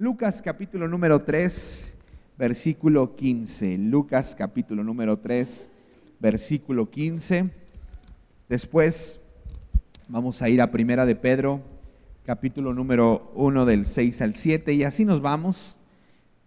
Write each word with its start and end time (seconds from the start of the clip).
Lucas 0.00 0.40
capítulo 0.40 0.88
número 0.88 1.24
3, 1.24 1.94
versículo 2.38 3.16
15. 3.16 3.76
Lucas 3.76 4.34
capítulo 4.34 4.82
número 4.82 5.18
3, 5.18 5.68
versículo 6.18 6.88
15. 6.88 7.50
Después 8.48 9.20
vamos 10.08 10.40
a 10.40 10.48
ir 10.48 10.62
a 10.62 10.70
Primera 10.70 11.04
de 11.04 11.16
Pedro, 11.16 11.60
capítulo 12.24 12.72
número 12.72 13.30
1 13.34 13.66
del 13.66 13.84
6 13.84 14.22
al 14.22 14.32
7 14.32 14.72
y 14.72 14.84
así 14.84 15.04
nos 15.04 15.20
vamos. 15.20 15.76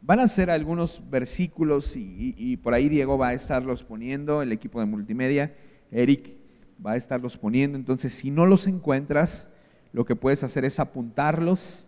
Van 0.01 0.19
a 0.19 0.27
ser 0.27 0.49
algunos 0.49 1.03
versículos 1.11 1.95
y, 1.95 2.33
y 2.35 2.57
por 2.57 2.73
ahí 2.73 2.89
Diego 2.89 3.19
va 3.19 3.27
a 3.27 3.33
estarlos 3.35 3.83
poniendo, 3.83 4.41
el 4.41 4.51
equipo 4.51 4.79
de 4.79 4.87
multimedia, 4.87 5.53
Eric 5.91 6.33
va 6.83 6.93
a 6.93 6.97
estarlos 6.97 7.37
poniendo. 7.37 7.77
Entonces, 7.77 8.13
si 8.13 8.31
no 8.31 8.47
los 8.47 8.65
encuentras, 8.65 9.47
lo 9.91 10.05
que 10.05 10.15
puedes 10.15 10.43
hacer 10.43 10.65
es 10.65 10.79
apuntarlos 10.79 11.85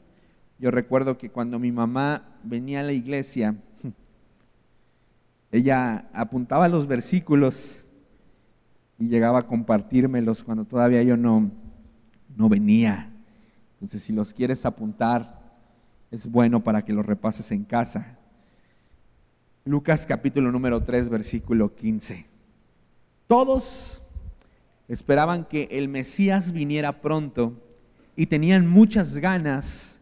yo 0.58 0.72
recuerdo 0.72 1.18
que 1.18 1.30
cuando 1.30 1.60
mi 1.60 1.72
mamá 1.72 2.24
venía 2.44 2.80
a 2.80 2.84
la 2.84 2.94
iglesia, 2.94 3.56
ella 5.52 6.08
apuntaba 6.14 6.68
los 6.68 6.88
versículos 6.88 7.86
y 8.98 9.08
llegaba 9.08 9.40
a 9.40 9.48
compartírmelos 9.48 10.44
cuando 10.44 10.66
todavía 10.66 11.04
yo 11.04 11.18
no, 11.18 11.52
no 12.36 12.48
venía. 12.50 13.12
Entonces, 13.74 14.04
si 14.04 14.14
los 14.14 14.34
quieres 14.34 14.66
apuntar, 14.66 15.42
es 16.12 16.30
bueno 16.30 16.64
para 16.64 16.84
que 16.84 16.94
los 16.94 17.06
repases 17.06 17.52
en 17.52 17.66
casa. 17.66 18.18
Lucas 19.66 20.06
capítulo 20.06 20.52
número 20.52 20.84
3, 20.84 21.10
versículo 21.10 21.76
15. 21.76 22.26
Todos 23.28 24.02
esperaban 24.88 25.46
que 25.46 25.68
el 25.72 25.90
Mesías 25.90 26.52
viniera 26.52 27.02
pronto 27.02 27.62
y 28.16 28.28
tenían 28.28 28.68
muchas 28.68 29.18
ganas 29.18 29.95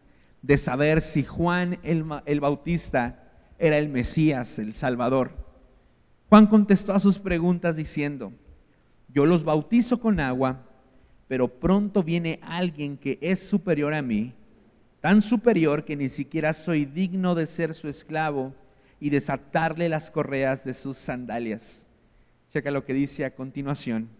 de 0.44 0.58
saber 0.58 1.00
si 1.00 1.24
Juan 1.24 1.78
el, 1.82 2.40
Bautista 2.40 3.30
era 3.58 3.78
el 3.78 3.88
Mesías, 3.88 4.58
el 4.58 4.74
Salvador. 4.74 5.30
Juan 6.28 6.48
contestó 6.48 6.92
a 6.92 7.00
sus 7.00 7.18
preguntas 7.18 7.76
diciendo, 7.76 8.30
yo 9.08 9.24
los 9.24 9.42
bautizo 9.42 10.00
con 10.00 10.20
agua, 10.20 10.66
pero 11.28 11.48
pronto 11.48 12.02
viene 12.02 12.40
alguien 12.42 12.98
que 12.98 13.18
es 13.22 13.40
superior 13.40 13.94
a 13.94 14.02
mí, 14.02 14.34
tan 15.00 15.22
superior 15.22 15.86
que 15.86 15.96
ni 15.96 16.10
siquiera 16.10 16.52
soy 16.52 16.84
digno 16.84 17.34
de 17.34 17.46
ser 17.46 17.72
su 17.72 17.88
esclavo 17.88 18.52
y 19.00 19.08
desatarle 19.08 19.88
las 19.88 20.10
correas 20.10 20.62
de 20.62 20.74
sus 20.74 20.98
sandalias. 20.98 21.88
Checa 22.50 22.70
lo 22.70 22.84
que 22.84 22.92
dice 22.92 23.24
a 23.24 23.34
continuación. 23.34 24.10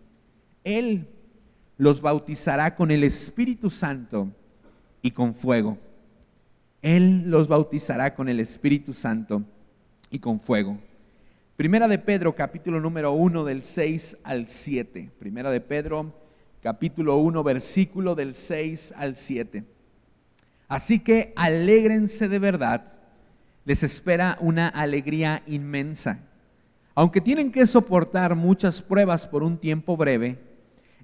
Él 0.62 1.06
los 1.76 2.00
bautizará 2.00 2.76
con 2.76 2.90
el 2.90 3.04
Espíritu 3.04 3.68
Santo 3.68 4.30
y 5.02 5.10
con 5.10 5.34
fuego. 5.34 5.76
Él 6.84 7.30
los 7.30 7.48
bautizará 7.48 8.14
con 8.14 8.28
el 8.28 8.40
Espíritu 8.40 8.92
Santo 8.92 9.42
y 10.10 10.18
con 10.18 10.38
fuego. 10.38 10.76
Primera 11.56 11.88
de 11.88 11.98
Pedro, 11.98 12.36
capítulo 12.36 12.78
número 12.78 13.12
1, 13.12 13.42
del 13.42 13.62
6 13.62 14.18
al 14.22 14.46
7. 14.46 15.10
Primera 15.18 15.50
de 15.50 15.62
Pedro, 15.62 16.12
capítulo 16.62 17.16
1, 17.16 17.42
versículo 17.42 18.14
del 18.14 18.34
6 18.34 18.92
al 18.98 19.16
7. 19.16 19.64
Así 20.68 20.98
que 20.98 21.32
alégrense 21.36 22.28
de 22.28 22.38
verdad, 22.38 22.92
les 23.64 23.82
espera 23.82 24.36
una 24.38 24.68
alegría 24.68 25.42
inmensa. 25.46 26.18
Aunque 26.94 27.22
tienen 27.22 27.50
que 27.50 27.66
soportar 27.66 28.34
muchas 28.34 28.82
pruebas 28.82 29.26
por 29.26 29.42
un 29.42 29.56
tiempo 29.56 29.96
breve, 29.96 30.38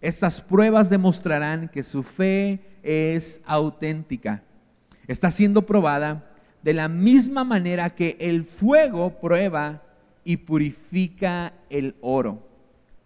estas 0.02 0.42
pruebas 0.42 0.90
demostrarán 0.90 1.70
que 1.70 1.84
su 1.84 2.02
fe 2.02 2.60
es 2.82 3.40
auténtica 3.46 4.42
está 5.06 5.30
siendo 5.30 5.66
probada 5.66 6.30
de 6.62 6.74
la 6.74 6.88
misma 6.88 7.44
manera 7.44 7.90
que 7.90 8.16
el 8.20 8.44
fuego 8.44 9.20
prueba 9.20 9.82
y 10.24 10.36
purifica 10.36 11.54
el 11.70 11.96
oro. 12.00 12.46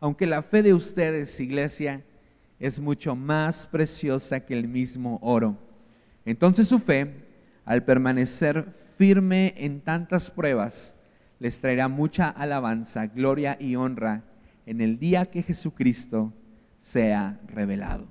Aunque 0.00 0.26
la 0.26 0.42
fe 0.42 0.62
de 0.62 0.74
ustedes, 0.74 1.38
iglesia, 1.40 2.02
es 2.58 2.80
mucho 2.80 3.14
más 3.14 3.66
preciosa 3.66 4.40
que 4.40 4.54
el 4.54 4.68
mismo 4.68 5.18
oro. 5.22 5.56
Entonces 6.24 6.68
su 6.68 6.78
fe, 6.78 7.14
al 7.64 7.84
permanecer 7.84 8.66
firme 8.96 9.54
en 9.56 9.80
tantas 9.80 10.30
pruebas, 10.30 10.94
les 11.38 11.60
traerá 11.60 11.88
mucha 11.88 12.28
alabanza, 12.28 13.06
gloria 13.06 13.56
y 13.60 13.76
honra 13.76 14.22
en 14.66 14.80
el 14.80 14.98
día 14.98 15.26
que 15.26 15.42
Jesucristo 15.42 16.32
sea 16.78 17.40
revelado. 17.48 18.06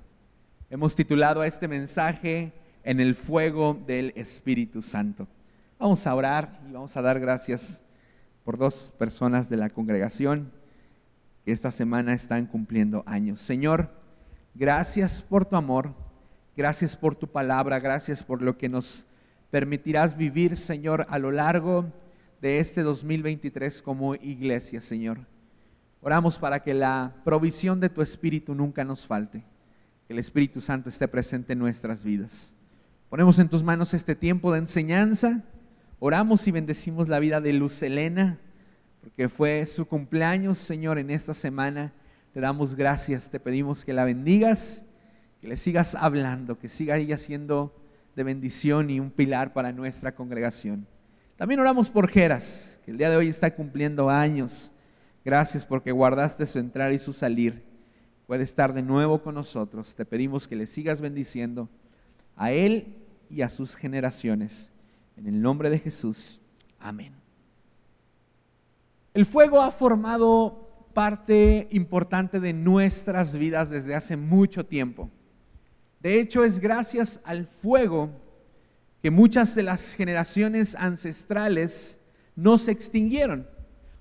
Hemos 0.70 0.96
titulado 0.96 1.42
a 1.42 1.48
este 1.48 1.68
mensaje 1.68 2.52
en 2.84 3.00
el 3.00 3.16
fuego 3.16 3.82
del 3.88 4.14
Espíritu 4.16 4.82
Santo. 4.82 5.28
Vamos 5.80 6.06
a 6.06 6.16
orar 6.16 6.62
y 6.70 6.74
vamos 6.74 6.96
a 6.96 7.02
dar 7.02 7.20
gracias 7.20 7.82
por 8.44 8.58
dos 8.58 8.94
personas 8.98 9.50
de 9.50 9.58
la 9.58 9.70
congregación 9.70 10.52
que 11.46 11.52
esta 11.52 11.72
semana 11.72 12.14
están 12.14 12.46
cumpliendo 12.46 13.04
años. 13.06 13.42
Señor, 13.42 13.90
gracias 14.54 15.22
por 15.22 15.46
tu 15.46 15.56
amor, 15.56 15.94
gracias 16.56 16.96
por 16.96 17.16
tu 17.16 17.28
palabra, 17.28 17.80
gracias 17.80 18.24
por 18.24 18.42
lo 18.42 18.58
que 18.58 18.70
nos 18.70 19.06
permitirás 19.50 20.18
vivir, 20.18 20.58
Señor, 20.58 21.06
a 21.10 21.20
lo 21.20 21.32
largo 21.32 21.86
de 22.42 22.60
este 22.60 22.82
2023 22.82 23.82
como 23.82 24.16
iglesia, 24.16 24.82
Señor. 24.82 25.20
Oramos 26.02 26.38
para 26.38 26.62
que 26.62 26.74
la 26.74 27.16
provisión 27.24 27.80
de 27.80 27.90
tu 27.90 28.02
Espíritu 28.02 28.54
nunca 28.54 28.84
nos 28.84 29.06
falte, 29.06 29.44
que 30.06 30.14
el 30.14 30.20
Espíritu 30.20 30.60
Santo 30.60 30.90
esté 30.90 31.08
presente 31.08 31.54
en 31.54 31.60
nuestras 31.60 32.04
vidas. 32.04 32.54
Ponemos 33.13 33.38
en 33.38 33.47
tus 33.47 33.62
manos 33.62 33.94
este 33.94 34.16
tiempo 34.16 34.51
de 34.51 34.57
enseñanza. 34.57 35.44
Oramos 36.00 36.47
y 36.47 36.51
bendecimos 36.51 37.09
la 37.09 37.19
vida 37.19 37.41
de 37.41 37.53
Luz 37.53 37.84
Elena, 37.84 38.40
porque 39.01 39.29
fue 39.29 39.68
su 39.68 39.85
cumpleaños, 39.85 40.57
Señor, 40.57 40.97
en 40.97 41.12
esta 41.12 41.35
semana. 41.35 41.94
Te 42.34 42.40
damos 42.40 42.75
gracias, 42.75 43.29
te 43.29 43.40
pedimos 43.40 43.85
que 43.85 43.94
la 43.94 44.03
bendigas, 44.03 44.84
que 45.40 45.47
le 45.47 45.57
sigas 45.57 45.94
hablando, 45.94 46.57
que 46.57 46.69
siga 46.69 46.97
ella 46.97 47.19
siendo 47.19 47.79
de 48.16 48.24
bendición 48.24 48.90
y 48.90 49.00
un 49.00 49.12
pilar 49.12 49.53
para 49.53 49.72
nuestra 49.72 50.16
congregación. 50.16 50.88
También 51.35 51.59
oramos 51.59 51.91
por 51.91 52.09
Geras, 52.09 52.80
que 52.84 52.90
el 52.90 52.97
día 52.97 53.12
de 53.12 53.18
hoy 53.18 53.28
está 53.28 53.53
cumpliendo 53.53 54.09
años. 54.09 54.74
Gracias 55.24 55.68
porque 55.68 55.91
guardaste 55.91 56.47
su 56.47 56.57
entrar 56.57 56.91
y 56.91 56.97
su 56.97 57.13
salir. 57.13 57.63
Puede 58.25 58.44
estar 58.44 58.74
de 58.74 58.81
nuevo 58.81 59.22
con 59.22 59.35
nosotros. 59.35 59.94
Te 59.94 60.03
pedimos 60.03 60.47
que 60.47 60.56
le 60.56 60.66
sigas 60.66 61.00
bendiciendo 61.00 61.69
a 62.35 62.51
él 62.51 63.03
y 63.34 63.42
a 63.42 63.50
sus 63.50 63.76
generaciones. 63.76 64.72
En 65.18 65.28
el 65.28 65.42
nombre 65.42 65.70
de 65.70 65.80
Jesús. 65.80 66.40
Amén. 66.80 67.14
El 69.14 69.26
fuego 69.26 69.62
ha 69.62 69.72
formado 69.72 70.88
parte 70.94 71.68
importante 71.72 72.40
de 72.40 72.54
nuestras 72.54 73.36
vidas 73.36 73.70
desde 73.70 73.96
hace 73.96 74.18
mucho 74.18 74.66
tiempo. 74.66 75.10
De 76.00 76.20
hecho, 76.20 76.44
es 76.44 76.60
gracias 76.60 77.20
al 77.24 77.48
fuego 77.48 78.10
que 79.02 79.12
muchas 79.12 79.56
de 79.56 79.64
las 79.64 79.94
generaciones 79.94 80.76
ancestrales 80.76 82.00
no 82.36 82.58
se 82.58 82.72
extinguieron, 82.72 83.48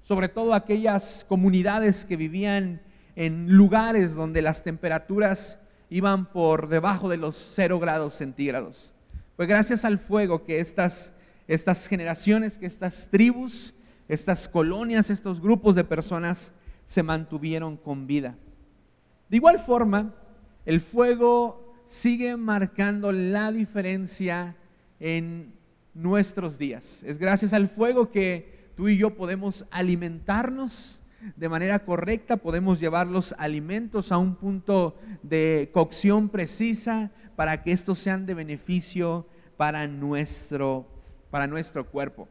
sobre 0.02 0.28
todo 0.28 0.54
aquellas 0.54 1.24
comunidades 1.28 2.04
que 2.04 2.16
vivían 2.16 2.82
en 3.16 3.56
lugares 3.56 4.14
donde 4.14 4.42
las 4.42 4.62
temperaturas 4.62 5.58
iban 5.90 6.26
por 6.32 6.68
debajo 6.68 7.08
de 7.08 7.18
los 7.18 7.36
cero 7.36 7.78
grados 7.78 8.14
centígrados. 8.14 8.91
Fue 9.36 9.46
gracias 9.46 9.84
al 9.84 9.98
fuego 9.98 10.44
que 10.44 10.60
estas, 10.60 11.12
estas 11.48 11.86
generaciones, 11.86 12.58
que 12.58 12.66
estas 12.66 13.08
tribus, 13.10 13.74
estas 14.08 14.48
colonias, 14.48 15.10
estos 15.10 15.40
grupos 15.40 15.74
de 15.74 15.84
personas 15.84 16.52
se 16.84 17.02
mantuvieron 17.02 17.76
con 17.76 18.06
vida. 18.06 18.36
De 19.30 19.36
igual 19.36 19.58
forma, 19.58 20.14
el 20.66 20.80
fuego 20.80 21.74
sigue 21.86 22.36
marcando 22.36 23.12
la 23.12 23.50
diferencia 23.50 24.56
en 25.00 25.54
nuestros 25.94 26.58
días. 26.58 27.02
Es 27.02 27.18
gracias 27.18 27.52
al 27.52 27.68
fuego 27.68 28.10
que 28.10 28.70
tú 28.76 28.88
y 28.88 28.96
yo 28.96 29.14
podemos 29.14 29.66
alimentarnos 29.70 31.00
de 31.36 31.48
manera 31.48 31.84
correcta, 31.84 32.36
podemos 32.36 32.80
llevar 32.80 33.06
los 33.06 33.34
alimentos 33.38 34.10
a 34.10 34.18
un 34.18 34.34
punto 34.34 34.96
de 35.22 35.70
cocción 35.72 36.28
precisa 36.28 37.12
para 37.36 37.62
que 37.62 37.72
estos 37.72 37.98
sean 37.98 38.26
de 38.26 38.34
beneficio 38.34 39.26
para 39.56 39.86
nuestro, 39.86 40.86
para 41.30 41.46
nuestro 41.46 41.86
cuerpo. 41.86 42.28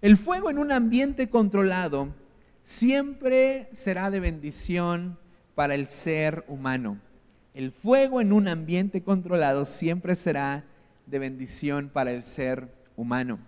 El 0.00 0.16
fuego 0.16 0.50
en 0.50 0.58
un 0.58 0.72
ambiente 0.72 1.28
controlado 1.28 2.14
siempre 2.62 3.68
será 3.72 4.10
de 4.10 4.20
bendición 4.20 5.18
para 5.54 5.74
el 5.74 5.88
ser 5.88 6.44
humano. 6.48 6.98
El 7.54 7.72
fuego 7.72 8.20
en 8.20 8.32
un 8.32 8.46
ambiente 8.46 9.02
controlado 9.02 9.64
siempre 9.64 10.14
será 10.14 10.64
de 11.06 11.18
bendición 11.18 11.88
para 11.88 12.12
el 12.12 12.24
ser 12.24 12.68
humano. 12.96 13.38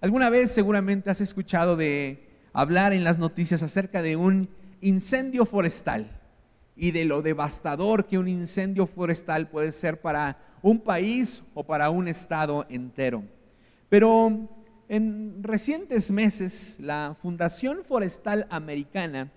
Alguna 0.00 0.30
vez 0.30 0.50
seguramente 0.50 1.10
has 1.10 1.20
escuchado 1.20 1.76
de 1.76 2.28
hablar 2.52 2.92
en 2.92 3.04
las 3.04 3.18
noticias 3.18 3.62
acerca 3.62 4.02
de 4.02 4.16
un 4.16 4.48
incendio 4.80 5.46
forestal 5.46 6.15
y 6.76 6.90
de 6.90 7.04
lo 7.04 7.22
devastador 7.22 8.06
que 8.06 8.18
un 8.18 8.28
incendio 8.28 8.86
forestal 8.86 9.48
puede 9.48 9.72
ser 9.72 10.00
para 10.00 10.38
un 10.62 10.80
país 10.80 11.42
o 11.54 11.64
para 11.64 11.90
un 11.90 12.06
estado 12.06 12.66
entero. 12.68 13.24
Pero 13.88 14.48
en 14.88 15.42
recientes 15.42 16.10
meses, 16.10 16.76
la 16.78 17.16
Fundación 17.20 17.82
Forestal 17.82 18.46
Americana 18.50 19.32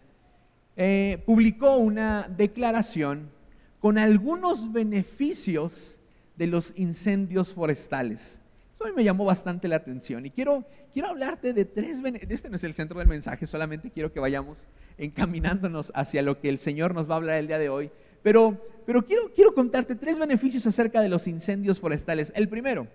eh, 0.75 1.23
publicó 1.25 1.77
una 1.77 2.27
declaración 2.29 3.31
con 3.79 3.97
algunos 3.97 4.71
beneficios 4.71 5.99
de 6.35 6.47
los 6.47 6.73
incendios 6.75 7.53
forestales. 7.53 8.41
Eso 8.73 8.85
a 8.85 8.87
mí 8.87 8.93
me 8.95 9.03
llamó 9.03 9.25
bastante 9.25 9.67
la 9.67 9.77
atención 9.77 10.25
y 10.25 10.31
quiero, 10.31 10.65
quiero 10.93 11.09
hablarte 11.09 11.53
de 11.53 11.65
tres 11.65 12.01
beneficios. 12.01 12.31
Este 12.33 12.49
no 12.49 12.55
es 12.55 12.63
el 12.63 12.75
centro 12.75 12.99
del 12.99 13.07
mensaje, 13.07 13.47
solamente 13.47 13.91
quiero 13.91 14.11
que 14.11 14.19
vayamos 14.19 14.67
encaminándonos 14.97 15.91
hacia 15.95 16.21
lo 16.21 16.39
que 16.39 16.49
el 16.49 16.57
Señor 16.57 16.93
nos 16.93 17.09
va 17.09 17.15
a 17.15 17.17
hablar 17.17 17.37
el 17.37 17.47
día 17.47 17.59
de 17.59 17.69
hoy. 17.69 17.91
Pero, 18.21 18.65
pero 18.85 19.05
quiero, 19.05 19.33
quiero 19.33 19.53
contarte 19.53 19.95
tres 19.95 20.19
beneficios 20.19 20.65
acerca 20.65 21.01
de 21.01 21.09
los 21.09 21.27
incendios 21.27 21.79
forestales. 21.79 22.33
El 22.35 22.49
primero, 22.49 22.87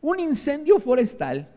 un 0.00 0.20
incendio 0.20 0.80
forestal 0.80 1.48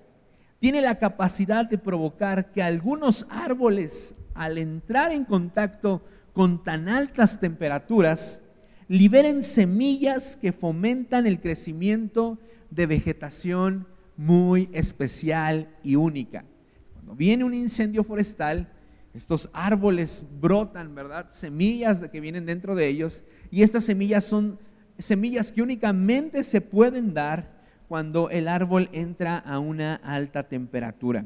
tiene 0.60 0.82
la 0.82 0.98
capacidad 1.00 1.66
de 1.66 1.78
provocar 1.78 2.52
que 2.52 2.64
algunos 2.64 3.26
árboles, 3.30 4.16
al 4.34 4.58
entrar 4.58 5.12
en 5.12 5.26
contacto 5.26 6.06
con 6.32 6.64
tan 6.64 6.88
altas 6.88 7.40
temperaturas, 7.40 8.42
liberen 8.88 9.44
semillas 9.44 10.38
que 10.38 10.54
fomentan 10.54 11.28
el 11.28 11.40
crecimiento 11.42 12.38
de 12.70 12.86
vegetación 12.86 13.88
muy 14.18 14.70
especial 14.74 15.70
y 15.84 15.96
única. 15.96 16.46
Cuando 16.94 17.16
viene 17.16 17.44
un 17.44 17.54
incendio 17.54 18.04
forestal, 18.04 18.70
estos 19.14 19.50
árboles 19.54 20.24
brotan, 20.42 20.96
¿verdad? 20.96 21.28
Semillas 21.32 22.02
que 22.12 22.20
vienen 22.20 22.46
dentro 22.46 22.76
de 22.76 22.88
ellos 22.88 23.24
y 23.52 23.64
estas 23.64 23.86
semillas 23.86 24.24
son 24.24 24.58
semillas 24.98 25.52
que 25.52 25.62
únicamente 25.62 26.44
se 26.44 26.62
pueden 26.62 27.14
dar 27.14 27.62
cuando 27.88 28.30
el 28.30 28.48
árbol 28.48 28.90
entra 28.92 29.38
a 29.38 29.60
una 29.60 29.96
alta 29.96 30.44
temperatura. 30.44 31.26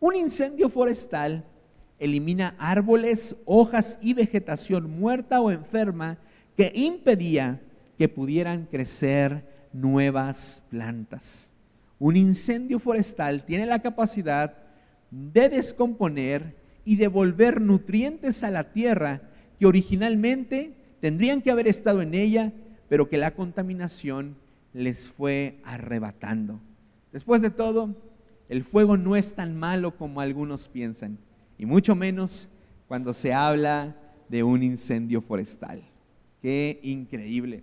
Un 0.00 0.16
incendio 0.16 0.68
forestal 0.68 1.44
elimina 1.98 2.56
árboles, 2.58 3.36
hojas 3.44 3.98
y 4.00 4.14
vegetación 4.14 4.90
muerta 4.98 5.40
o 5.40 5.50
enferma 5.50 6.18
que 6.56 6.72
impedía 6.74 7.60
que 7.98 8.08
pudieran 8.08 8.66
crecer 8.66 9.46
nuevas 9.72 10.64
plantas. 10.70 11.51
Un 12.02 12.16
incendio 12.16 12.80
forestal 12.80 13.44
tiene 13.44 13.64
la 13.64 13.78
capacidad 13.78 14.54
de 15.12 15.48
descomponer 15.48 16.56
y 16.84 16.96
devolver 16.96 17.60
nutrientes 17.60 18.42
a 18.42 18.50
la 18.50 18.72
tierra 18.72 19.22
que 19.56 19.66
originalmente 19.66 20.74
tendrían 21.00 21.40
que 21.40 21.52
haber 21.52 21.68
estado 21.68 22.02
en 22.02 22.14
ella, 22.14 22.52
pero 22.88 23.08
que 23.08 23.18
la 23.18 23.36
contaminación 23.36 24.34
les 24.72 25.10
fue 25.10 25.60
arrebatando. 25.62 26.58
Después 27.12 27.40
de 27.40 27.50
todo, 27.50 27.94
el 28.48 28.64
fuego 28.64 28.96
no 28.96 29.14
es 29.14 29.36
tan 29.36 29.56
malo 29.56 29.96
como 29.96 30.20
algunos 30.20 30.68
piensan, 30.68 31.18
y 31.56 31.66
mucho 31.66 31.94
menos 31.94 32.50
cuando 32.88 33.14
se 33.14 33.32
habla 33.32 33.94
de 34.28 34.42
un 34.42 34.64
incendio 34.64 35.22
forestal. 35.22 35.84
Qué 36.40 36.80
increíble. 36.82 37.62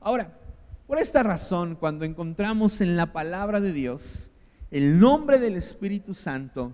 Ahora, 0.00 0.38
por 0.90 0.98
esta 0.98 1.22
razón, 1.22 1.76
cuando 1.76 2.04
encontramos 2.04 2.80
en 2.80 2.96
la 2.96 3.12
palabra 3.12 3.60
de 3.60 3.72
Dios 3.72 4.28
el 4.72 4.98
nombre 4.98 5.38
del 5.38 5.54
Espíritu 5.54 6.14
Santo 6.14 6.72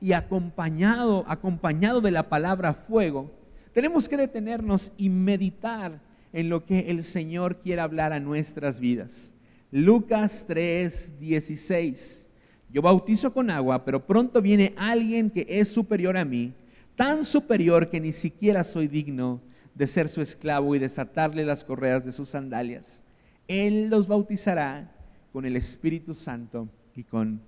y 0.00 0.12
acompañado, 0.12 1.26
acompañado 1.28 2.00
de 2.00 2.10
la 2.10 2.30
palabra 2.30 2.72
fuego, 2.72 3.30
tenemos 3.74 4.08
que 4.08 4.16
detenernos 4.16 4.90
y 4.96 5.10
meditar 5.10 6.00
en 6.32 6.48
lo 6.48 6.64
que 6.64 6.90
el 6.90 7.04
Señor 7.04 7.58
quiere 7.58 7.82
hablar 7.82 8.14
a 8.14 8.20
nuestras 8.20 8.80
vidas. 8.80 9.34
Lucas 9.70 10.46
3, 10.48 11.20
16. 11.20 12.26
Yo 12.70 12.80
bautizo 12.80 13.34
con 13.34 13.50
agua, 13.50 13.84
pero 13.84 14.06
pronto 14.06 14.40
viene 14.40 14.72
alguien 14.78 15.28
que 15.28 15.44
es 15.46 15.68
superior 15.68 16.16
a 16.16 16.24
mí, 16.24 16.54
tan 16.96 17.22
superior 17.22 17.90
que 17.90 18.00
ni 18.00 18.12
siquiera 18.12 18.64
soy 18.64 18.88
digno 18.88 19.42
de 19.74 19.86
ser 19.86 20.08
su 20.08 20.22
esclavo 20.22 20.74
y 20.74 20.78
desatarle 20.78 21.44
las 21.44 21.64
correas 21.64 22.02
de 22.02 22.12
sus 22.12 22.30
sandalias. 22.30 23.04
Él 23.48 23.88
los 23.88 24.06
bautizará 24.06 24.92
con 25.32 25.44
el 25.44 25.56
Espíritu 25.56 26.14
Santo 26.14 26.68
y 26.94 27.02
con 27.02 27.40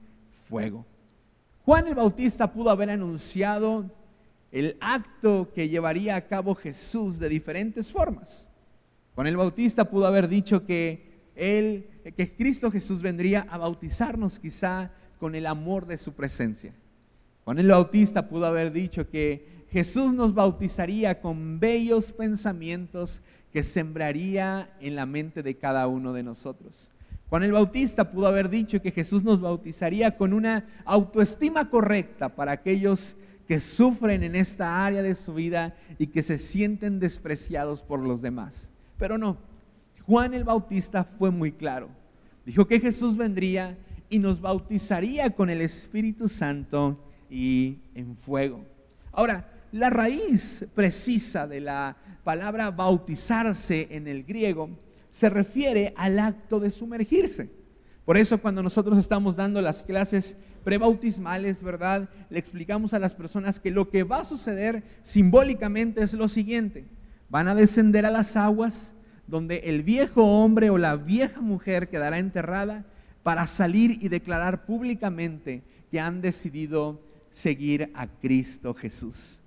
fuego. 0.48 0.84
Juan 1.64 1.86
el 1.86 1.94
Bautista 1.94 2.52
pudo 2.52 2.70
haber 2.70 2.90
anunciado 2.90 3.90
el 4.50 4.76
acto 4.80 5.52
que 5.54 5.68
llevaría 5.68 6.16
a 6.16 6.26
cabo 6.26 6.54
Jesús 6.54 7.18
de 7.18 7.28
diferentes 7.28 7.92
formas. 7.92 8.48
Juan 9.14 9.26
el 9.26 9.36
Bautista 9.36 9.84
pudo 9.84 10.06
haber 10.06 10.28
dicho 10.28 10.64
que 10.64 11.10
él, 11.36 11.86
que 12.16 12.34
Cristo 12.34 12.70
Jesús 12.70 13.02
vendría 13.02 13.46
a 13.48 13.58
bautizarnos 13.58 14.38
quizá 14.38 14.90
con 15.18 15.34
el 15.34 15.46
amor 15.46 15.86
de 15.86 15.98
su 15.98 16.12
presencia. 16.12 16.74
Juan 17.44 17.58
el 17.58 17.68
Bautista 17.68 18.28
pudo 18.28 18.46
haber 18.46 18.72
dicho 18.72 19.08
que 19.08 19.59
Jesús 19.70 20.12
nos 20.12 20.34
bautizaría 20.34 21.20
con 21.20 21.60
bellos 21.60 22.12
pensamientos 22.12 23.22
que 23.52 23.62
sembraría 23.62 24.70
en 24.80 24.96
la 24.96 25.06
mente 25.06 25.42
de 25.42 25.56
cada 25.56 25.86
uno 25.86 26.12
de 26.12 26.22
nosotros. 26.22 26.90
Juan 27.28 27.44
el 27.44 27.52
Bautista 27.52 28.10
pudo 28.10 28.26
haber 28.26 28.50
dicho 28.50 28.82
que 28.82 28.90
Jesús 28.90 29.22
nos 29.22 29.40
bautizaría 29.40 30.16
con 30.16 30.32
una 30.32 30.66
autoestima 30.84 31.70
correcta 31.70 32.34
para 32.34 32.52
aquellos 32.52 33.16
que 33.46 33.60
sufren 33.60 34.24
en 34.24 34.34
esta 34.34 34.84
área 34.84 35.02
de 35.02 35.14
su 35.14 35.34
vida 35.34 35.76
y 35.98 36.08
que 36.08 36.24
se 36.24 36.38
sienten 36.38 36.98
despreciados 36.98 37.82
por 37.82 38.00
los 38.00 38.22
demás. 38.22 38.70
Pero 38.98 39.18
no, 39.18 39.38
Juan 40.06 40.34
el 40.34 40.42
Bautista 40.42 41.04
fue 41.04 41.30
muy 41.30 41.52
claro. 41.52 41.88
Dijo 42.44 42.66
que 42.66 42.80
Jesús 42.80 43.16
vendría 43.16 43.78
y 44.08 44.18
nos 44.18 44.40
bautizaría 44.40 45.30
con 45.30 45.50
el 45.50 45.60
Espíritu 45.60 46.28
Santo 46.28 46.98
y 47.30 47.78
en 47.94 48.16
fuego. 48.16 48.64
Ahora, 49.12 49.49
la 49.72 49.90
raíz 49.90 50.64
precisa 50.74 51.46
de 51.46 51.60
la 51.60 51.96
palabra 52.24 52.70
bautizarse 52.70 53.88
en 53.90 54.06
el 54.06 54.24
griego 54.24 54.70
se 55.10 55.30
refiere 55.30 55.92
al 55.96 56.18
acto 56.18 56.60
de 56.60 56.70
sumergirse. 56.70 57.50
Por 58.04 58.16
eso 58.16 58.40
cuando 58.40 58.62
nosotros 58.62 58.98
estamos 58.98 59.36
dando 59.36 59.60
las 59.60 59.82
clases 59.82 60.36
prebautismales, 60.64 61.62
¿verdad? 61.62 62.08
Le 62.28 62.38
explicamos 62.38 62.92
a 62.94 62.98
las 62.98 63.14
personas 63.14 63.60
que 63.60 63.70
lo 63.70 63.88
que 63.88 64.02
va 64.02 64.20
a 64.20 64.24
suceder 64.24 64.82
simbólicamente 65.02 66.02
es 66.02 66.12
lo 66.12 66.28
siguiente 66.28 66.86
van 67.30 67.46
a 67.48 67.54
descender 67.54 68.04
a 68.04 68.10
las 68.10 68.36
aguas 68.36 68.94
donde 69.26 69.58
el 69.58 69.82
viejo 69.82 70.24
hombre 70.24 70.68
o 70.68 70.76
la 70.76 70.96
vieja 70.96 71.40
mujer 71.40 71.88
quedará 71.88 72.18
enterrada 72.18 72.84
para 73.22 73.46
salir 73.46 73.98
y 74.02 74.08
declarar 74.08 74.66
públicamente 74.66 75.62
que 75.90 76.00
han 76.00 76.20
decidido 76.20 77.00
seguir 77.30 77.92
a 77.94 78.08
Cristo 78.08 78.74
Jesús. 78.74 79.39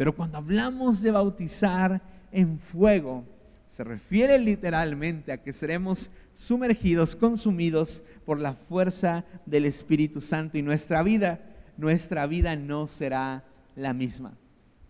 Pero 0.00 0.16
cuando 0.16 0.38
hablamos 0.38 1.02
de 1.02 1.10
bautizar 1.10 2.00
en 2.32 2.58
fuego, 2.58 3.22
se 3.68 3.84
refiere 3.84 4.38
literalmente 4.38 5.30
a 5.30 5.42
que 5.42 5.52
seremos 5.52 6.10
sumergidos, 6.32 7.14
consumidos 7.14 8.02
por 8.24 8.40
la 8.40 8.54
fuerza 8.54 9.26
del 9.44 9.66
Espíritu 9.66 10.22
Santo 10.22 10.56
y 10.56 10.62
nuestra 10.62 11.02
vida, 11.02 11.40
nuestra 11.76 12.26
vida 12.26 12.56
no 12.56 12.86
será 12.86 13.44
la 13.76 13.92
misma. 13.92 14.38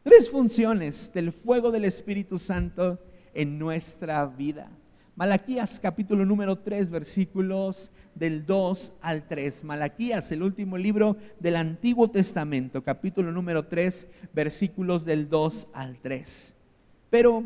Tres 0.05 0.31
funciones 0.31 1.12
del 1.12 1.33
fuego 1.33 1.73
del 1.73 1.87
Espíritu 1.87 2.38
Santo 2.38 3.00
en 3.35 3.59
nuestra 3.59 4.25
vida. 4.26 4.71
Malaquías 5.17 5.79
capítulo 5.81 6.25
número 6.25 6.59
3 6.59 6.90
versículos 6.90 7.90
del 8.14 8.47
2 8.47 8.93
al 9.02 9.26
3. 9.26 9.64
Malaquías, 9.64 10.31
el 10.33 10.43
último 10.43 10.79
libro 10.79 11.17
del 11.40 11.57
Antiguo 11.57 12.09
Testamento, 12.09 12.83
capítulo 12.83 13.31
número 13.33 13.67
3, 13.67 14.07
versículos 14.33 15.05
del 15.05 15.29
2 15.29 15.69
al 15.73 15.99
3. 15.99 16.57
Pero, 17.11 17.45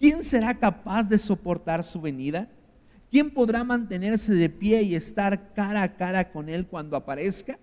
¿quién 0.00 0.24
será 0.24 0.58
capaz 0.58 1.08
de 1.08 1.18
soportar 1.18 1.84
su 1.84 2.00
venida? 2.00 2.48
¿Quién 3.10 3.30
podrá 3.30 3.62
mantenerse 3.62 4.34
de 4.34 4.48
pie 4.48 4.82
y 4.82 4.94
estar 4.96 5.52
cara 5.52 5.82
a 5.82 5.96
cara 5.96 6.32
con 6.32 6.48
él 6.48 6.66
cuando 6.66 6.96
aparezca? 6.96 7.58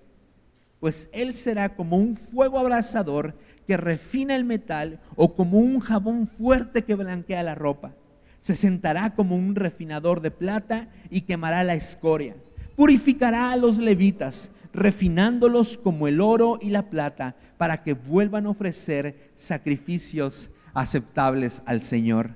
Pues 0.80 1.10
él 1.12 1.34
será 1.34 1.76
como 1.76 1.98
un 1.98 2.16
fuego 2.16 2.58
abrasador 2.58 3.36
que 3.68 3.76
refina 3.76 4.36
el 4.36 4.46
metal 4.46 5.00
o 5.16 5.36
como 5.36 5.58
un 5.58 5.80
jabón 5.80 6.28
fuerte 6.28 6.84
que 6.84 6.96
blanquea 6.96 7.44
la 7.44 7.56
ropa. 7.56 7.94
Se 8.42 8.56
sentará 8.56 9.16
como 9.16 9.36
un 9.36 9.56
refinador 9.56 10.20
de 10.20 10.32
plata 10.32 10.90
y 11.10 11.22
quemará 11.22 11.64
la 11.64 11.76
escoria. 11.76 12.36
Purificará 12.76 13.52
a 13.52 13.56
los 13.56 13.78
levitas, 13.78 14.52
refinándolos 14.74 15.78
como 15.78 16.08
el 16.08 16.20
oro 16.20 16.58
y 16.62 16.72
la 16.72 16.90
plata, 16.90 17.36
para 17.58 17.84
que 17.84 17.94
vuelvan 17.94 18.48
a 18.48 18.50
ofrecer 18.50 19.32
sacrificios 19.36 20.50
aceptables 20.74 21.62
al 21.66 21.82
Señor. 21.82 22.32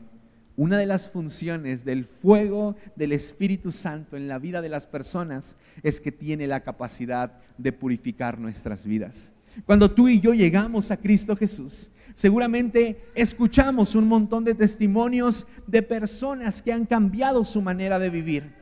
Una 0.57 0.77
de 0.77 0.85
las 0.85 1.09
funciones 1.09 1.83
del 1.83 2.05
fuego 2.05 2.77
del 2.95 3.11
Espíritu 3.11 3.71
Santo 3.71 4.15
en 4.15 4.27
la 4.27 4.39
vida 4.39 4.61
de 4.61 4.69
las 4.69 4.87
personas 4.87 5.57
es 5.83 5.99
que 5.99 6.13
tiene 6.13 6.47
la 6.47 6.61
capacidad 6.61 7.33
de 7.57 7.73
purificar 7.73 8.39
nuestras 8.39 8.85
vidas. 8.85 9.33
Cuando 9.65 9.91
tú 9.91 10.07
y 10.07 10.19
yo 10.19 10.33
llegamos 10.33 10.91
a 10.91 10.97
Cristo 10.97 11.35
Jesús, 11.35 11.91
seguramente 12.15 13.05
escuchamos 13.13 13.93
un 13.93 14.07
montón 14.07 14.43
de 14.43 14.55
testimonios 14.55 15.45
de 15.67 15.83
personas 15.83 16.63
que 16.63 16.73
han 16.73 16.87
cambiado 16.87 17.45
su 17.45 17.61
manera 17.61 17.99
de 17.99 18.09
vivir. 18.09 18.53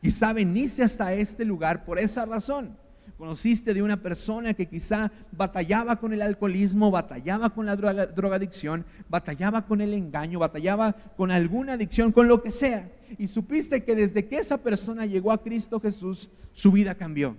Quizá 0.00 0.32
veniste 0.32 0.82
hasta 0.82 1.12
este 1.12 1.44
lugar 1.44 1.84
por 1.84 1.98
esa 1.98 2.24
razón. 2.24 2.78
Conociste 3.18 3.74
de 3.74 3.82
una 3.82 4.02
persona 4.02 4.54
que 4.54 4.66
quizá 4.66 5.12
batallaba 5.30 5.96
con 5.96 6.12
el 6.12 6.22
alcoholismo, 6.22 6.90
batallaba 6.90 7.50
con 7.50 7.66
la 7.66 7.76
drogadicción, 7.76 8.84
batallaba 9.08 9.66
con 9.66 9.80
el 9.80 9.94
engaño, 9.94 10.38
batallaba 10.38 10.92
con 11.16 11.30
alguna 11.30 11.74
adicción, 11.74 12.10
con 12.10 12.26
lo 12.26 12.42
que 12.42 12.50
sea. 12.50 12.90
Y 13.18 13.28
supiste 13.28 13.84
que 13.84 13.94
desde 13.94 14.26
que 14.26 14.38
esa 14.38 14.58
persona 14.58 15.06
llegó 15.06 15.30
a 15.30 15.42
Cristo 15.42 15.78
Jesús, 15.78 16.30
su 16.52 16.72
vida 16.72 16.96
cambió. 16.96 17.36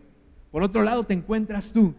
Por 0.52 0.64
otro 0.64 0.84
lado, 0.84 1.04
te 1.04 1.16
encuentras 1.16 1.72
tú, 1.72 1.94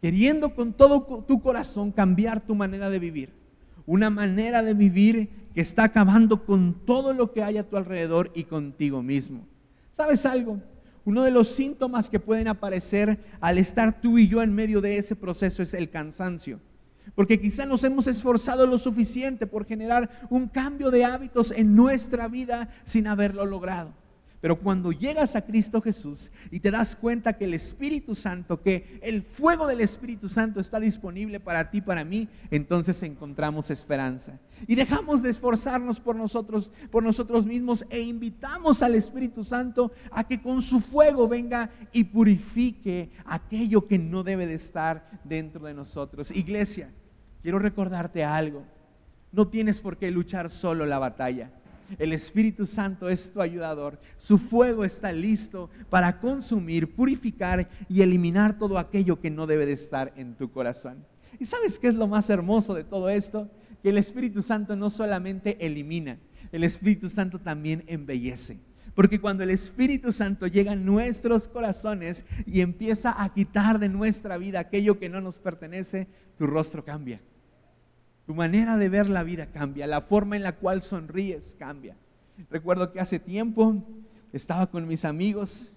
queriendo 0.00 0.54
con 0.54 0.72
todo 0.72 1.24
tu 1.26 1.40
corazón 1.42 1.92
cambiar 1.92 2.40
tu 2.40 2.54
manera 2.54 2.90
de 2.90 2.98
vivir. 2.98 3.32
Una 3.86 4.10
manera 4.10 4.62
de 4.62 4.74
vivir 4.74 5.28
que 5.54 5.60
está 5.60 5.84
acabando 5.84 6.44
con 6.44 6.74
todo 6.84 7.12
lo 7.14 7.32
que 7.32 7.42
hay 7.42 7.58
a 7.58 7.68
tu 7.68 7.76
alrededor 7.76 8.30
y 8.34 8.44
contigo 8.44 9.02
mismo. 9.02 9.46
¿Sabes 9.96 10.26
algo? 10.26 10.60
Uno 11.04 11.24
de 11.24 11.30
los 11.30 11.48
síntomas 11.48 12.08
que 12.08 12.20
pueden 12.20 12.48
aparecer 12.48 13.18
al 13.40 13.56
estar 13.56 14.00
tú 14.00 14.18
y 14.18 14.28
yo 14.28 14.42
en 14.42 14.54
medio 14.54 14.80
de 14.80 14.98
ese 14.98 15.16
proceso 15.16 15.62
es 15.62 15.72
el 15.72 15.88
cansancio. 15.88 16.60
Porque 17.14 17.40
quizá 17.40 17.66
nos 17.66 17.82
hemos 17.82 18.06
esforzado 18.06 18.66
lo 18.66 18.78
suficiente 18.78 19.46
por 19.46 19.64
generar 19.64 20.26
un 20.28 20.48
cambio 20.48 20.90
de 20.90 21.04
hábitos 21.04 21.50
en 21.50 21.74
nuestra 21.74 22.28
vida 22.28 22.68
sin 22.84 23.06
haberlo 23.06 23.46
logrado. 23.46 23.94
Pero 24.40 24.56
cuando 24.60 24.92
llegas 24.92 25.34
a 25.34 25.42
Cristo 25.42 25.80
Jesús 25.80 26.30
y 26.50 26.60
te 26.60 26.70
das 26.70 26.94
cuenta 26.94 27.32
que 27.32 27.44
el 27.44 27.54
Espíritu 27.54 28.14
Santo, 28.14 28.62
que 28.62 29.00
el 29.02 29.22
fuego 29.22 29.66
del 29.66 29.80
Espíritu 29.80 30.28
Santo 30.28 30.60
está 30.60 30.78
disponible 30.78 31.40
para 31.40 31.70
ti, 31.70 31.80
para 31.80 32.04
mí, 32.04 32.28
entonces 32.50 33.02
encontramos 33.02 33.70
esperanza. 33.70 34.38
Y 34.68 34.76
dejamos 34.76 35.22
de 35.22 35.30
esforzarnos 35.30 35.98
por 35.98 36.14
nosotros, 36.14 36.70
por 36.90 37.02
nosotros 37.02 37.46
mismos 37.46 37.84
e 37.90 38.00
invitamos 38.00 38.82
al 38.82 38.94
Espíritu 38.94 39.42
Santo 39.42 39.90
a 40.12 40.22
que 40.22 40.40
con 40.40 40.62
su 40.62 40.80
fuego 40.80 41.26
venga 41.26 41.70
y 41.92 42.04
purifique 42.04 43.10
aquello 43.24 43.88
que 43.88 43.98
no 43.98 44.22
debe 44.22 44.46
de 44.46 44.54
estar 44.54 45.20
dentro 45.24 45.66
de 45.66 45.74
nosotros. 45.74 46.30
Iglesia, 46.30 46.92
quiero 47.42 47.58
recordarte 47.58 48.22
algo. 48.22 48.64
No 49.32 49.48
tienes 49.48 49.80
por 49.80 49.96
qué 49.96 50.10
luchar 50.10 50.48
solo 50.48 50.86
la 50.86 50.98
batalla. 50.98 51.50
El 51.98 52.12
Espíritu 52.12 52.66
Santo 52.66 53.08
es 53.08 53.32
tu 53.32 53.40
ayudador. 53.40 53.98
Su 54.18 54.38
fuego 54.38 54.84
está 54.84 55.12
listo 55.12 55.70
para 55.88 56.20
consumir, 56.20 56.94
purificar 56.94 57.68
y 57.88 58.02
eliminar 58.02 58.58
todo 58.58 58.78
aquello 58.78 59.20
que 59.20 59.30
no 59.30 59.46
debe 59.46 59.64
de 59.64 59.72
estar 59.72 60.12
en 60.16 60.34
tu 60.34 60.50
corazón. 60.50 61.04
¿Y 61.38 61.46
sabes 61.46 61.78
qué 61.78 61.88
es 61.88 61.94
lo 61.94 62.06
más 62.06 62.28
hermoso 62.30 62.74
de 62.74 62.84
todo 62.84 63.08
esto? 63.08 63.50
Que 63.82 63.90
el 63.90 63.98
Espíritu 63.98 64.42
Santo 64.42 64.76
no 64.76 64.90
solamente 64.90 65.64
elimina, 65.64 66.18
el 66.52 66.64
Espíritu 66.64 67.08
Santo 67.08 67.38
también 67.38 67.84
embellece. 67.86 68.58
Porque 68.94 69.20
cuando 69.20 69.44
el 69.44 69.50
Espíritu 69.50 70.10
Santo 70.10 70.48
llega 70.48 70.72
a 70.72 70.76
nuestros 70.76 71.46
corazones 71.46 72.24
y 72.46 72.62
empieza 72.62 73.22
a 73.22 73.32
quitar 73.32 73.78
de 73.78 73.88
nuestra 73.88 74.36
vida 74.38 74.58
aquello 74.58 74.98
que 74.98 75.08
no 75.08 75.20
nos 75.20 75.38
pertenece, 75.38 76.08
tu 76.36 76.46
rostro 76.48 76.84
cambia. 76.84 77.20
Tu 78.28 78.34
manera 78.34 78.76
de 78.76 78.90
ver 78.90 79.08
la 79.08 79.22
vida 79.22 79.46
cambia, 79.46 79.86
la 79.86 80.02
forma 80.02 80.36
en 80.36 80.42
la 80.42 80.56
cual 80.56 80.82
sonríes 80.82 81.56
cambia. 81.58 81.96
Recuerdo 82.50 82.92
que 82.92 83.00
hace 83.00 83.18
tiempo 83.18 83.82
estaba 84.34 84.66
con 84.66 84.86
mis 84.86 85.06
amigos 85.06 85.74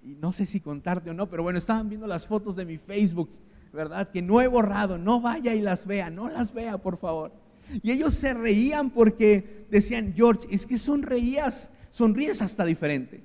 y 0.00 0.14
no 0.14 0.32
sé 0.32 0.46
si 0.46 0.60
contarte 0.60 1.10
o 1.10 1.12
no, 1.12 1.28
pero 1.28 1.42
bueno, 1.42 1.58
estaban 1.58 1.88
viendo 1.88 2.06
las 2.06 2.24
fotos 2.24 2.54
de 2.54 2.66
mi 2.66 2.78
Facebook, 2.78 3.30
¿verdad? 3.72 4.08
Que 4.12 4.22
no 4.22 4.40
he 4.40 4.46
borrado, 4.46 4.96
no 4.96 5.20
vaya 5.20 5.54
y 5.54 5.60
las 5.60 5.84
vea, 5.84 6.08
no 6.08 6.28
las 6.28 6.54
vea, 6.54 6.78
por 6.78 6.98
favor. 6.98 7.32
Y 7.82 7.90
ellos 7.90 8.14
se 8.14 8.32
reían 8.32 8.90
porque 8.90 9.66
decían, 9.68 10.14
George, 10.14 10.46
es 10.52 10.68
que 10.68 10.78
sonreías, 10.78 11.72
sonríes 11.90 12.42
hasta 12.42 12.64
diferente. 12.64 13.24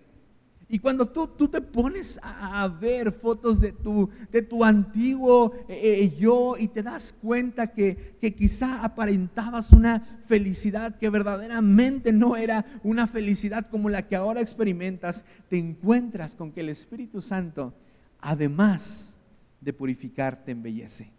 Y 0.69 0.79
cuando 0.79 1.07
tú, 1.07 1.27
tú 1.27 1.47
te 1.47 1.61
pones 1.61 2.19
a, 2.21 2.67
ver 2.67 3.13
fotos 3.13 3.61
de 3.61 3.71
tu, 3.71 4.09
de 4.29 4.41
tu 4.41 4.65
antiguo 4.65 5.53
eh, 5.69 6.01
eh, 6.01 6.17
yo 6.19 6.55
y 6.59 6.67
te 6.67 6.83
das 6.83 7.15
cuenta 7.21 7.67
que, 7.67 8.17
que 8.19 8.35
quizá 8.35 8.83
aparentabas 8.83 9.71
una 9.71 10.21
felicidad 10.25 10.97
que 10.97 11.09
verdaderamente 11.09 12.11
no 12.11 12.35
era 12.35 12.65
una 12.83 13.07
felicidad 13.07 13.69
como 13.69 13.89
la 13.89 14.07
que 14.09 14.17
ahora 14.17 14.41
experimentas, 14.41 15.23
te 15.47 15.57
encuentras 15.57 16.35
con 16.35 16.51
que 16.51 16.59
el 16.59 16.69
Espíritu 16.69 17.21
Santo, 17.21 17.73
además 18.19 19.15
de 19.61 19.71
purificar, 19.71 20.43
te 20.43 20.51
embellece. 20.51 21.11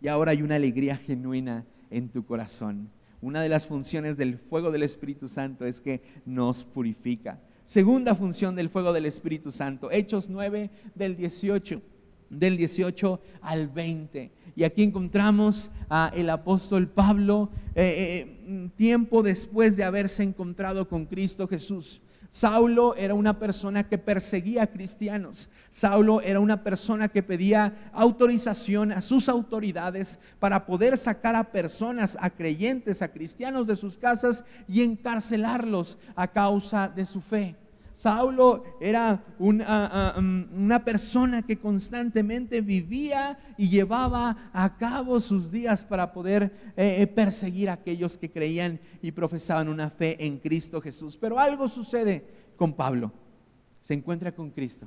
Y 0.00 0.08
ahora 0.08 0.30
hay 0.30 0.40
una 0.40 0.54
alegría 0.54 0.96
genuina 0.96 1.66
en 1.90 2.08
tu 2.08 2.24
corazón. 2.24 2.88
Una 3.20 3.42
de 3.42 3.50
las 3.50 3.66
funciones 3.66 4.16
del 4.16 4.38
fuego 4.38 4.70
del 4.70 4.84
Espíritu 4.84 5.28
Santo 5.28 5.66
es 5.66 5.82
que 5.82 6.00
nos 6.24 6.64
purifica. 6.64 7.40
Segunda 7.66 8.14
función 8.14 8.54
del 8.54 8.70
fuego 8.70 8.92
del 8.92 9.06
Espíritu 9.06 9.50
Santo. 9.50 9.90
Hechos 9.90 10.28
9 10.28 10.70
del 10.94 11.16
18 11.16 11.82
del 12.30 12.56
18 12.56 13.20
al 13.40 13.68
20. 13.68 14.30
Y 14.54 14.62
aquí 14.62 14.84
encontramos 14.84 15.70
a 15.90 16.12
el 16.14 16.30
apóstol 16.30 16.88
Pablo 16.88 17.50
eh, 17.74 18.36
eh, 18.46 18.70
tiempo 18.76 19.22
después 19.22 19.76
de 19.76 19.82
haberse 19.82 20.22
encontrado 20.22 20.88
con 20.88 21.06
Cristo 21.06 21.48
Jesús. 21.48 22.00
Saulo 22.36 22.94
era 22.96 23.14
una 23.14 23.38
persona 23.38 23.88
que 23.88 23.96
perseguía 23.96 24.64
a 24.64 24.66
cristianos. 24.66 25.48
Saulo 25.70 26.20
era 26.20 26.38
una 26.38 26.62
persona 26.62 27.08
que 27.08 27.22
pedía 27.22 27.90
autorización 27.94 28.92
a 28.92 29.00
sus 29.00 29.30
autoridades 29.30 30.18
para 30.38 30.66
poder 30.66 30.98
sacar 30.98 31.34
a 31.34 31.44
personas, 31.44 32.18
a 32.20 32.28
creyentes, 32.28 33.00
a 33.00 33.10
cristianos 33.10 33.66
de 33.66 33.74
sus 33.74 33.96
casas 33.96 34.44
y 34.68 34.82
encarcelarlos 34.82 35.96
a 36.14 36.28
causa 36.28 36.90
de 36.90 37.06
su 37.06 37.22
fe. 37.22 37.56
Saulo 37.96 38.62
era 38.78 39.24
una, 39.38 40.14
um, 40.18 40.44
una, 40.54 40.84
persona 40.84 41.40
que 41.40 41.56
constantemente 41.56 42.60
vivía 42.60 43.38
y 43.56 43.70
llevaba 43.70 44.50
a 44.52 44.76
cabo 44.76 45.18
sus 45.18 45.50
días 45.50 45.82
para 45.82 46.12
poder 46.12 46.74
eh, 46.76 46.96
eh, 47.00 47.06
perseguir 47.06 47.70
a 47.70 47.72
aquellos 47.72 48.18
que 48.18 48.30
creían 48.30 48.80
y 49.00 49.12
profesaban 49.12 49.68
una 49.68 49.88
fe 49.88 50.26
en 50.26 50.36
Cristo 50.36 50.82
Jesús. 50.82 51.16
Pero 51.16 51.38
algo 51.38 51.68
sucede 51.68 52.26
con 52.56 52.74
Pablo. 52.74 53.12
Se 53.80 53.94
encuentra 53.94 54.34
con 54.34 54.50
Cristo, 54.50 54.86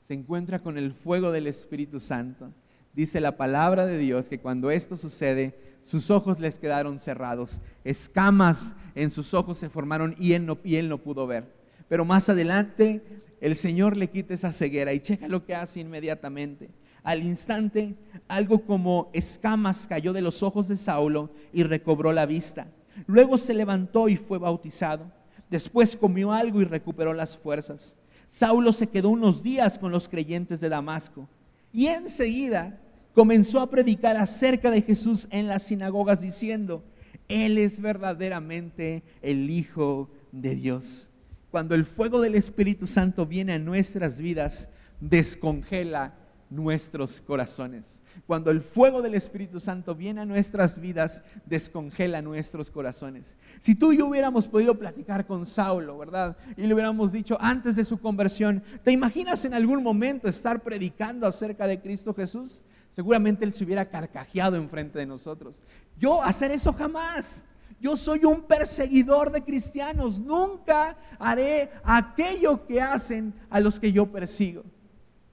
se 0.00 0.14
encuentra 0.14 0.58
con 0.58 0.78
el 0.78 0.94
fuego 0.94 1.32
del 1.32 1.48
Espíritu 1.48 2.00
Santo. 2.00 2.50
Dice 2.94 3.20
la 3.20 3.36
palabra 3.36 3.84
de 3.84 3.98
Dios 3.98 4.30
que 4.30 4.40
cuando 4.40 4.70
esto 4.70 4.96
sucede, 4.96 5.58
sus 5.82 6.10
ojos 6.10 6.40
les 6.40 6.58
quedaron 6.58 7.00
cerrados, 7.00 7.60
escamas 7.84 8.74
en 8.94 9.10
sus 9.10 9.34
ojos 9.34 9.58
se 9.58 9.68
formaron 9.68 10.14
y 10.18 10.32
él 10.32 10.88
no 10.88 10.98
pudo 11.02 11.26
ver. 11.26 11.54
Pero 11.88 12.04
más 12.04 12.28
adelante 12.28 13.02
el 13.40 13.56
Señor 13.56 13.96
le 13.96 14.08
quita 14.08 14.34
esa 14.34 14.52
ceguera 14.52 14.92
y 14.92 15.00
checa 15.00 15.28
lo 15.28 15.44
que 15.44 15.54
hace 15.54 15.80
inmediatamente. 15.80 16.70
Al 17.02 17.22
instante, 17.22 17.94
algo 18.26 18.62
como 18.62 19.10
escamas 19.12 19.86
cayó 19.86 20.12
de 20.12 20.22
los 20.22 20.42
ojos 20.42 20.66
de 20.68 20.76
Saulo 20.76 21.30
y 21.52 21.62
recobró 21.62 22.12
la 22.12 22.26
vista. 22.26 22.66
Luego 23.06 23.38
se 23.38 23.54
levantó 23.54 24.08
y 24.08 24.16
fue 24.16 24.38
bautizado. 24.38 25.12
Después 25.48 25.96
comió 25.96 26.32
algo 26.32 26.60
y 26.60 26.64
recuperó 26.64 27.12
las 27.12 27.36
fuerzas. 27.36 27.96
Saulo 28.26 28.72
se 28.72 28.88
quedó 28.88 29.10
unos 29.10 29.42
días 29.42 29.78
con 29.78 29.92
los 29.92 30.08
creyentes 30.08 30.60
de 30.60 30.68
Damasco 30.68 31.28
y 31.72 31.86
enseguida 31.86 32.80
comenzó 33.14 33.60
a 33.60 33.70
predicar 33.70 34.16
acerca 34.16 34.72
de 34.72 34.82
Jesús 34.82 35.28
en 35.30 35.46
las 35.46 35.62
sinagogas 35.62 36.20
diciendo, 36.20 36.82
Él 37.28 37.58
es 37.58 37.80
verdaderamente 37.80 39.04
el 39.22 39.48
Hijo 39.48 40.10
de 40.32 40.56
Dios 40.56 41.12
cuando 41.56 41.74
el 41.74 41.86
fuego 41.86 42.20
del 42.20 42.34
Espíritu 42.34 42.86
Santo 42.86 43.24
viene 43.24 43.54
a 43.54 43.58
nuestras 43.58 44.18
vidas, 44.18 44.68
descongela 45.00 46.12
nuestros 46.50 47.22
corazones. 47.22 48.02
Cuando 48.26 48.50
el 48.50 48.60
fuego 48.60 49.00
del 49.00 49.14
Espíritu 49.14 49.58
Santo 49.58 49.94
viene 49.94 50.20
a 50.20 50.26
nuestras 50.26 50.78
vidas, 50.78 51.22
descongela 51.46 52.20
nuestros 52.20 52.70
corazones. 52.70 53.38
Si 53.58 53.74
tú 53.74 53.92
y 53.92 53.96
yo 53.96 54.06
hubiéramos 54.06 54.46
podido 54.46 54.78
platicar 54.78 55.26
con 55.26 55.46
Saulo, 55.46 55.96
¿verdad? 55.96 56.36
Y 56.58 56.66
le 56.66 56.74
hubiéramos 56.74 57.10
dicho 57.10 57.38
antes 57.40 57.74
de 57.74 57.86
su 57.86 57.98
conversión, 57.98 58.62
¿te 58.84 58.92
imaginas 58.92 59.42
en 59.46 59.54
algún 59.54 59.82
momento 59.82 60.28
estar 60.28 60.62
predicando 60.62 61.26
acerca 61.26 61.66
de 61.66 61.80
Cristo 61.80 62.12
Jesús? 62.12 62.62
Seguramente 62.90 63.46
él 63.46 63.54
se 63.54 63.64
hubiera 63.64 63.88
carcajeado 63.88 64.56
enfrente 64.56 64.98
de 64.98 65.06
nosotros. 65.06 65.62
Yo 65.98 66.22
hacer 66.22 66.50
eso 66.50 66.74
jamás. 66.74 67.46
Yo 67.80 67.96
soy 67.96 68.24
un 68.24 68.42
perseguidor 68.42 69.30
de 69.30 69.42
cristianos. 69.42 70.18
Nunca 70.18 70.96
haré 71.18 71.70
aquello 71.84 72.66
que 72.66 72.80
hacen 72.80 73.34
a 73.50 73.60
los 73.60 73.78
que 73.78 73.92
yo 73.92 74.06
persigo. 74.06 74.64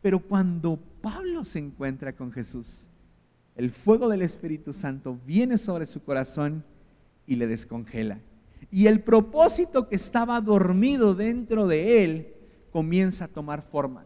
Pero 0.01 0.19
cuando 0.19 0.77
Pablo 1.01 1.45
se 1.45 1.59
encuentra 1.59 2.13
con 2.13 2.31
Jesús, 2.31 2.89
el 3.55 3.71
fuego 3.71 4.09
del 4.09 4.21
Espíritu 4.21 4.73
Santo 4.73 5.17
viene 5.25 5.57
sobre 5.57 5.85
su 5.85 6.03
corazón 6.03 6.65
y 7.25 7.37
le 7.37 7.47
descongela. 7.47 8.19
Y 8.71 8.87
el 8.87 9.01
propósito 9.01 9.87
que 9.87 9.95
estaba 9.95 10.41
dormido 10.41 11.15
dentro 11.15 11.67
de 11.67 12.03
él 12.03 12.33
comienza 12.71 13.25
a 13.25 13.27
tomar 13.29 13.61
forma. 13.61 14.03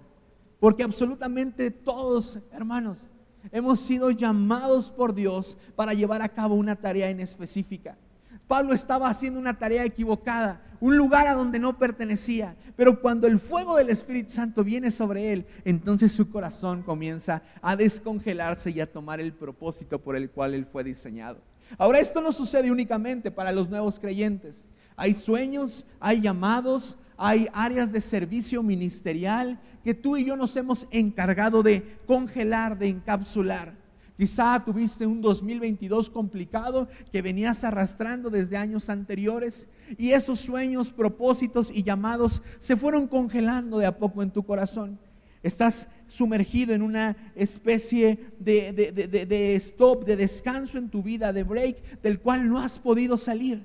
Porque 0.59 0.83
absolutamente 0.83 1.71
todos, 1.71 2.39
hermanos, 2.51 3.07
hemos 3.51 3.79
sido 3.79 4.11
llamados 4.11 4.89
por 4.89 5.13
Dios 5.13 5.57
para 5.75 5.93
llevar 5.93 6.21
a 6.21 6.29
cabo 6.29 6.55
una 6.55 6.75
tarea 6.75 7.09
en 7.09 7.19
específica. 7.19 7.97
Pablo 8.47 8.73
estaba 8.73 9.09
haciendo 9.09 9.39
una 9.39 9.57
tarea 9.57 9.83
equivocada, 9.83 10.61
un 10.79 10.95
lugar 10.95 11.27
a 11.27 11.33
donde 11.33 11.59
no 11.59 11.77
pertenecía. 11.77 12.55
Pero 12.75 13.01
cuando 13.01 13.27
el 13.27 13.39
fuego 13.39 13.75
del 13.75 13.89
Espíritu 13.89 14.31
Santo 14.31 14.63
viene 14.63 14.91
sobre 14.91 15.33
él, 15.33 15.45
entonces 15.65 16.11
su 16.11 16.29
corazón 16.29 16.83
comienza 16.83 17.41
a 17.61 17.75
descongelarse 17.75 18.71
y 18.71 18.79
a 18.79 18.91
tomar 18.91 19.19
el 19.19 19.33
propósito 19.33 19.99
por 19.99 20.15
el 20.15 20.29
cual 20.29 20.53
él 20.53 20.65
fue 20.65 20.83
diseñado. 20.83 21.39
Ahora 21.77 21.99
esto 21.99 22.21
no 22.21 22.31
sucede 22.31 22.71
únicamente 22.71 23.31
para 23.31 23.51
los 23.51 23.69
nuevos 23.69 23.99
creyentes. 23.99 24.67
Hay 24.95 25.13
sueños, 25.13 25.85
hay 25.99 26.21
llamados, 26.21 26.97
hay 27.17 27.49
áreas 27.51 27.91
de 27.91 27.99
servicio 27.99 28.63
ministerial 28.63 29.59
que 29.83 29.93
tú 29.93 30.17
y 30.17 30.25
yo 30.25 30.37
nos 30.37 30.55
hemos 30.55 30.87
encargado 30.91 31.63
de 31.63 31.97
congelar, 32.05 32.77
de 32.77 32.89
encapsular. 32.89 33.73
Quizá 34.17 34.63
tuviste 34.65 35.05
un 35.05 35.21
2022 35.21 36.09
complicado 36.09 36.87
que 37.11 37.21
venías 37.21 37.63
arrastrando 37.63 38.31
desde 38.31 38.57
años 38.57 38.89
anteriores 38.89 39.69
y 39.95 40.09
esos 40.09 40.39
sueños, 40.39 40.91
propósitos 40.91 41.69
y 41.71 41.83
llamados 41.83 42.41
se 42.57 42.75
fueron 42.75 43.07
congelando 43.07 43.77
de 43.77 43.85
a 43.85 43.95
poco 43.95 44.23
en 44.23 44.31
tu 44.31 44.43
corazón. 44.43 44.97
Estás 45.43 45.87
sumergido 46.07 46.73
en 46.73 46.81
una 46.81 47.15
especie 47.35 48.31
de, 48.39 48.73
de, 48.73 49.55
stop, 49.55 50.03
de 50.03 50.15
descanso 50.15 50.79
en 50.79 50.89
tu 50.89 51.03
vida, 51.03 51.31
de 51.31 51.43
break, 51.43 52.01
del 52.01 52.19
cual 52.19 52.49
no 52.49 52.57
has 52.57 52.79
podido 52.79 53.19
salir. 53.19 53.63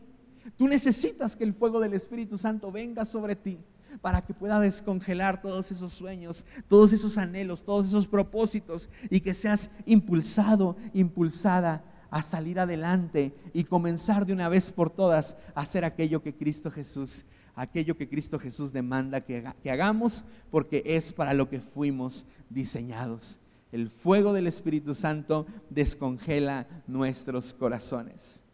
Tú 0.59 0.69
necesitas 0.69 1.35
que 1.35 1.45
el 1.45 1.55
fuego 1.55 1.81
del 1.81 1.95
Espíritu 1.95 2.37
Santo 2.37 2.71
venga 2.71 3.07
sobre 3.07 3.37
ti 3.37 3.59
para 4.01 4.23
que 4.23 4.35
pueda 4.35 4.61
descongelar 4.61 5.43
todos 5.43 5.71
esos 5.71 5.93
sueños, 5.93 6.47
todos 6.69 6.93
esos 6.93 7.19
anhelos, 7.19 7.65
todos 7.65 7.87
esos 7.87 8.07
propósitos 8.07 8.89
y 9.11 9.21
que 9.21 9.35
seas 9.35 9.71
impulsado, 9.87 10.77
impulsada 10.93 11.85
a 12.13 12.23
salir 12.23 12.61
adelante 12.61 13.35
y 13.55 13.65
comenzar 13.65 14.27
de 14.27 14.35
una 14.35 14.51
vez 14.51 14.71
por 14.71 14.91
todas 14.91 15.37
a 15.55 15.63
hacer 15.63 15.83
aquello 15.85 16.23
que 16.23 16.35
Cristo 16.35 16.71
Jesús, 16.71 17.25
aquello 17.55 17.97
que 17.97 18.09
Cristo 18.09 18.39
Jesús 18.39 18.71
demanda 18.71 19.23
que, 19.23 19.45
hagamos 19.71 20.23
porque 20.51 20.83
es 20.85 21.11
para 21.11 21.33
lo 21.33 21.49
que 21.49 21.61
fuimos 21.61 22.27
diseñados. 22.51 23.41
El 23.73 23.89
fuego 23.89 24.35
del 24.35 24.47
Espíritu 24.47 24.95
Santo 24.95 25.47
descongela 25.71 26.67
nuestros 26.87 27.55
corazones. 27.55 28.45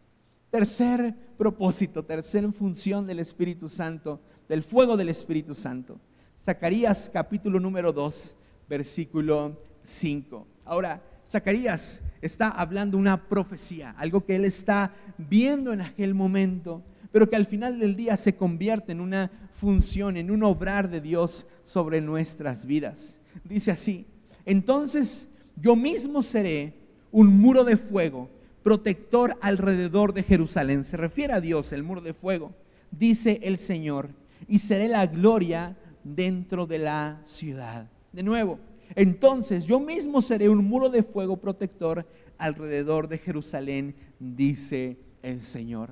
Tercer 0.49 1.13
propósito, 1.37 2.05
tercera 2.05 2.49
función 2.53 3.05
del 3.05 3.19
Espíritu 3.19 3.67
Santo 3.67 4.21
del 4.49 4.63
fuego 4.63 4.97
del 4.97 5.09
Espíritu 5.09 5.53
Santo. 5.53 5.99
Zacarías 6.43 7.09
capítulo 7.13 7.59
número 7.59 7.93
2, 7.93 8.35
versículo 8.67 9.61
5. 9.83 10.47
Ahora, 10.65 11.03
Zacarías 11.25 12.01
está 12.19 12.49
hablando 12.49 12.97
una 12.97 13.29
profecía, 13.29 13.91
algo 13.91 14.25
que 14.25 14.35
él 14.35 14.45
está 14.45 14.91
viendo 15.19 15.71
en 15.71 15.81
aquel 15.81 16.15
momento, 16.15 16.81
pero 17.11 17.29
que 17.29 17.35
al 17.35 17.45
final 17.45 17.79
del 17.79 17.95
día 17.95 18.17
se 18.17 18.35
convierte 18.35 18.91
en 18.91 19.01
una 19.01 19.31
función, 19.53 20.17
en 20.17 20.31
un 20.31 20.41
obrar 20.41 20.89
de 20.89 21.01
Dios 21.01 21.45
sobre 21.61 22.01
nuestras 22.01 22.65
vidas. 22.65 23.19
Dice 23.43 23.69
así, 23.69 24.07
entonces 24.45 25.27
yo 25.55 25.75
mismo 25.75 26.23
seré 26.23 26.73
un 27.11 27.27
muro 27.39 27.63
de 27.63 27.77
fuego, 27.77 28.29
protector 28.63 29.37
alrededor 29.41 30.13
de 30.13 30.23
Jerusalén. 30.23 30.85
Se 30.85 30.97
refiere 30.97 31.33
a 31.33 31.41
Dios, 31.41 31.71
el 31.71 31.83
muro 31.83 32.01
de 32.01 32.13
fuego. 32.13 32.55
Dice 32.91 33.39
el 33.43 33.59
Señor, 33.59 34.09
y 34.47 34.59
seré 34.59 34.87
la 34.87 35.05
gloria 35.05 35.77
dentro 36.03 36.65
de 36.65 36.79
la 36.79 37.19
ciudad. 37.23 37.87
De 38.11 38.23
nuevo, 38.23 38.59
entonces 38.95 39.65
yo 39.65 39.79
mismo 39.79 40.21
seré 40.21 40.49
un 40.49 40.65
muro 40.65 40.89
de 40.89 41.03
fuego 41.03 41.37
protector 41.37 42.05
alrededor 42.37 43.07
de 43.07 43.17
Jerusalén, 43.17 43.95
dice 44.19 44.97
el 45.21 45.41
Señor. 45.41 45.91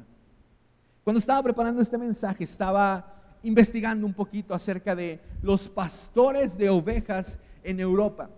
Cuando 1.03 1.19
estaba 1.19 1.43
preparando 1.43 1.81
este 1.81 1.97
mensaje, 1.97 2.43
estaba 2.43 3.13
investigando 3.43 4.05
un 4.05 4.13
poquito 4.13 4.53
acerca 4.53 4.95
de 4.95 5.19
los 5.41 5.69
pastores 5.69 6.57
de 6.57 6.69
ovejas 6.69 7.39
en 7.63 7.79
Europa. 7.79 8.29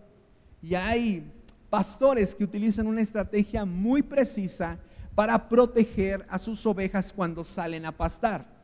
Y 0.62 0.76
hay 0.76 1.32
pastores 1.70 2.36
que 2.36 2.44
utilizan 2.44 2.88
una 2.88 3.02
estrategia 3.02 3.66
muy 3.66 4.02
precisa 4.02 4.78
para 5.16 5.50
proteger 5.50 6.26
a 6.30 6.38
sus 6.38 6.66
ovejas 6.66 7.14
cuando 7.14 7.44
salen 7.44 7.86
a 7.86 7.96
pastar. 7.96 8.59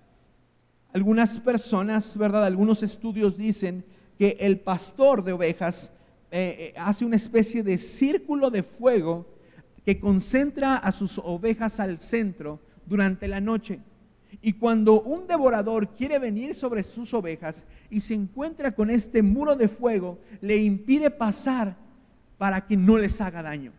Algunas 0.96 1.42
personas, 1.42 2.16
¿verdad? 2.18 2.46
Algunos 2.46 2.82
estudios 2.82 3.36
dicen 3.36 3.84
que 4.18 4.38
el 4.40 4.62
pastor 4.62 5.26
de 5.26 5.34
ovejas 5.34 5.92
eh, 6.32 6.72
eh, 6.74 6.80
hace 6.80 7.04
una 7.04 7.18
especie 7.18 7.64
de 7.64 7.78
círculo 7.80 8.50
de 8.50 8.64
fuego 8.64 9.26
que 9.86 10.00
concentra 10.00 10.78
a 10.78 10.94
sus 10.94 11.18
ovejas 11.18 11.82
al 11.82 12.00
centro 12.00 12.62
durante 12.86 13.28
la 13.28 13.42
noche. 13.42 13.82
Y 14.42 14.54
cuando 14.54 15.02
un 15.02 15.28
devorador 15.28 15.90
quiere 15.98 16.18
venir 16.18 16.56
sobre 16.56 16.82
sus 16.82 17.14
ovejas 17.14 17.66
y 17.90 18.00
se 18.00 18.14
encuentra 18.14 18.74
con 18.74 18.90
este 18.90 19.22
muro 19.22 19.58
de 19.58 19.68
fuego, 19.68 20.18
le 20.40 20.56
impide 20.56 21.12
pasar 21.12 21.76
para 22.38 22.66
que 22.66 22.78
no 22.78 22.98
les 22.98 23.20
haga 23.20 23.44
daño. 23.44 23.74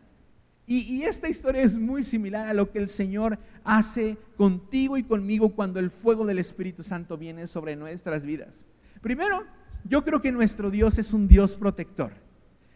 Y, 0.68 1.02
esta 1.04 1.28
historia 1.28 1.62
es 1.62 1.78
muy 1.78 2.02
similar 2.02 2.48
a 2.48 2.54
lo 2.54 2.72
que 2.72 2.80
el 2.80 2.88
Señor 2.88 3.38
hace 3.62 4.18
contigo 4.36 4.96
y 4.96 5.04
conmigo 5.04 5.50
cuando 5.50 5.78
el 5.78 5.90
fuego 5.90 6.26
del 6.26 6.40
Espíritu 6.40 6.82
Santo 6.82 7.16
viene 7.16 7.46
sobre 7.46 7.76
nuestras 7.76 8.26
vidas. 8.26 8.66
Primero, 9.00 9.44
yo 9.84 10.02
creo 10.04 10.20
que 10.20 10.32
nuestro 10.32 10.72
Dios 10.72 10.98
es 10.98 11.12
un 11.12 11.28
Dios 11.28 11.56
protector. 11.56 12.12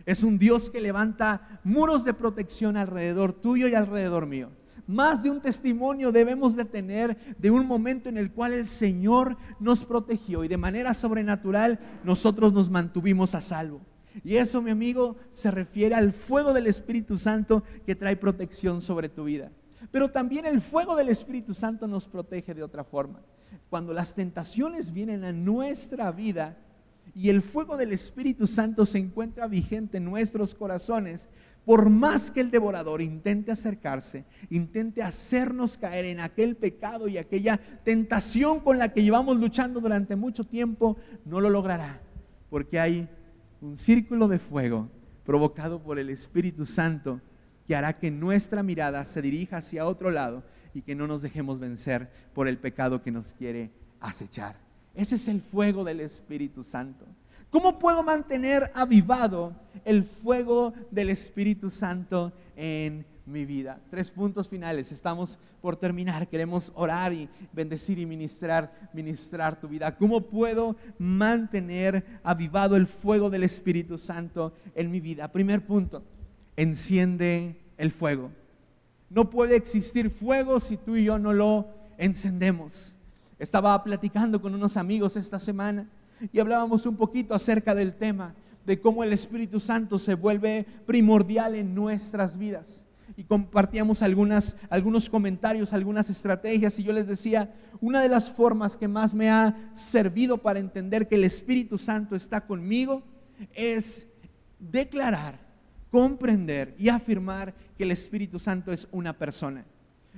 Es 0.06 0.22
un 0.22 0.38
Dios 0.38 0.70
que 0.70 0.80
levanta 0.80 1.60
muros 1.64 2.04
de 2.04 2.14
protección 2.14 2.76
alrededor 2.76 3.32
tuyo 3.32 3.66
y 3.66 3.74
alrededor 3.74 4.26
mío. 4.26 4.50
Más 4.86 5.24
de 5.24 5.30
un 5.30 5.40
testimonio 5.40 6.12
debemos 6.12 6.54
de 6.54 6.64
tener 6.64 7.36
de 7.38 7.50
un 7.50 7.66
momento 7.66 8.08
en 8.08 8.16
el 8.16 8.30
cual 8.30 8.52
el 8.52 8.68
Señor 8.68 9.36
nos 9.58 9.84
protegió 9.84 10.44
y 10.44 10.48
de 10.48 10.56
manera 10.56 10.94
sobrenatural 10.94 11.78
nosotros 12.04 12.52
nos 12.52 12.70
mantuvimos 12.70 13.34
a 13.34 13.42
salvo. 13.42 13.80
Y 14.24 14.36
eso, 14.36 14.62
mi 14.62 14.70
amigo, 14.70 15.16
se 15.30 15.50
refiere 15.50 15.94
al 15.94 16.12
fuego 16.12 16.52
del 16.52 16.66
Espíritu 16.66 17.16
Santo 17.16 17.62
que 17.86 17.94
trae 17.94 18.16
protección 18.16 18.82
sobre 18.82 19.08
tu 19.08 19.24
vida. 19.24 19.50
Pero 19.90 20.10
también 20.10 20.46
el 20.46 20.60
fuego 20.60 20.96
del 20.96 21.08
Espíritu 21.08 21.54
Santo 21.54 21.86
nos 21.86 22.06
protege 22.06 22.54
de 22.54 22.62
otra 22.62 22.84
forma. 22.84 23.20
Cuando 23.68 23.92
las 23.92 24.14
tentaciones 24.14 24.92
vienen 24.92 25.24
a 25.24 25.32
nuestra 25.32 26.10
vida 26.12 26.56
y 27.14 27.28
el 27.28 27.42
fuego 27.42 27.76
del 27.76 27.92
Espíritu 27.92 28.46
Santo 28.46 28.86
se 28.86 28.98
encuentra 28.98 29.46
vigente 29.46 29.96
en 29.96 30.04
nuestros 30.04 30.54
corazones, 30.54 31.28
por 31.64 31.90
más 31.90 32.30
que 32.30 32.40
el 32.40 32.50
devorador 32.50 33.02
intente 33.02 33.52
acercarse, 33.52 34.24
intente 34.48 35.02
hacernos 35.02 35.76
caer 35.76 36.06
en 36.06 36.20
aquel 36.20 36.56
pecado 36.56 37.06
y 37.08 37.18
aquella 37.18 37.60
tentación 37.84 38.60
con 38.60 38.78
la 38.78 38.92
que 38.92 39.02
llevamos 39.02 39.36
luchando 39.36 39.80
durante 39.80 40.16
mucho 40.16 40.44
tiempo, 40.44 40.96
no 41.24 41.40
lo 41.40 41.50
logrará, 41.50 42.00
porque 42.48 42.80
hay 42.80 43.08
un 43.60 43.76
círculo 43.76 44.28
de 44.28 44.38
fuego 44.38 44.88
provocado 45.24 45.82
por 45.82 45.98
el 45.98 46.10
Espíritu 46.10 46.66
Santo 46.66 47.20
que 47.66 47.76
hará 47.76 47.98
que 47.98 48.10
nuestra 48.10 48.62
mirada 48.62 49.04
se 49.04 49.22
dirija 49.22 49.58
hacia 49.58 49.86
otro 49.86 50.10
lado 50.10 50.42
y 50.74 50.82
que 50.82 50.94
no 50.94 51.06
nos 51.06 51.22
dejemos 51.22 51.60
vencer 51.60 52.10
por 52.34 52.48
el 52.48 52.58
pecado 52.58 53.02
que 53.02 53.10
nos 53.10 53.32
quiere 53.32 53.70
acechar. 54.00 54.56
Ese 54.94 55.16
es 55.16 55.28
el 55.28 55.40
fuego 55.40 55.84
del 55.84 56.00
Espíritu 56.00 56.64
Santo. 56.64 57.06
¿Cómo 57.50 57.78
puedo 57.78 58.02
mantener 58.02 58.70
avivado 58.74 59.54
el 59.84 60.04
fuego 60.04 60.72
del 60.90 61.10
Espíritu 61.10 61.68
Santo 61.70 62.32
en 62.56 63.04
mi 63.26 63.44
vida. 63.44 63.80
Tres 63.90 64.10
puntos 64.10 64.48
finales. 64.48 64.92
Estamos 64.92 65.38
por 65.60 65.76
terminar. 65.76 66.28
Queremos 66.28 66.72
orar 66.74 67.12
y 67.12 67.28
bendecir 67.52 67.98
y 67.98 68.06
ministrar, 68.06 68.72
ministrar 68.92 69.60
tu 69.60 69.68
vida. 69.68 69.96
¿Cómo 69.96 70.20
puedo 70.22 70.76
mantener 70.98 72.04
avivado 72.22 72.76
el 72.76 72.86
fuego 72.86 73.30
del 73.30 73.44
Espíritu 73.44 73.98
Santo 73.98 74.52
en 74.74 74.90
mi 74.90 75.00
vida? 75.00 75.28
Primer 75.28 75.64
punto. 75.64 76.02
Enciende 76.56 77.56
el 77.78 77.90
fuego. 77.90 78.30
No 79.08 79.30
puede 79.30 79.56
existir 79.56 80.10
fuego 80.10 80.60
si 80.60 80.76
tú 80.76 80.96
y 80.96 81.04
yo 81.04 81.18
no 81.18 81.32
lo 81.32 81.66
encendemos. 81.98 82.96
Estaba 83.38 83.82
platicando 83.82 84.40
con 84.40 84.54
unos 84.54 84.76
amigos 84.76 85.16
esta 85.16 85.38
semana 85.38 85.88
y 86.32 86.38
hablábamos 86.38 86.84
un 86.86 86.96
poquito 86.96 87.34
acerca 87.34 87.74
del 87.74 87.94
tema 87.94 88.34
de 88.66 88.78
cómo 88.78 89.02
el 89.02 89.12
Espíritu 89.12 89.58
Santo 89.58 89.98
se 89.98 90.14
vuelve 90.14 90.66
primordial 90.86 91.54
en 91.54 91.74
nuestras 91.74 92.36
vidas 92.36 92.84
y 93.20 93.24
compartíamos 93.24 94.00
algunos 94.00 95.10
comentarios, 95.10 95.74
algunas 95.74 96.08
estrategias 96.08 96.78
y 96.78 96.84
yo 96.84 96.94
les 96.94 97.06
decía, 97.06 97.52
una 97.82 98.00
de 98.00 98.08
las 98.08 98.30
formas 98.30 98.78
que 98.78 98.88
más 98.88 99.12
me 99.12 99.28
ha 99.28 99.70
servido 99.74 100.38
para 100.38 100.58
entender 100.58 101.06
que 101.06 101.16
el 101.16 101.24
Espíritu 101.24 101.76
Santo 101.76 102.16
está 102.16 102.46
conmigo 102.46 103.02
es 103.52 104.08
declarar, 104.58 105.38
comprender 105.90 106.74
y 106.78 106.88
afirmar 106.88 107.52
que 107.76 107.84
el 107.84 107.90
Espíritu 107.90 108.38
Santo 108.38 108.72
es 108.72 108.88
una 108.90 109.12
persona. 109.12 109.66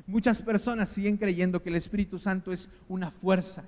Muchas 0.07 0.41
personas 0.41 0.89
siguen 0.89 1.17
creyendo 1.17 1.61
que 1.61 1.71
el 1.71 1.77
Espíritu 1.77 2.21
Santo 2.21 2.53
es 2.53 2.69
una 2.89 3.11
fuerza, 3.11 3.65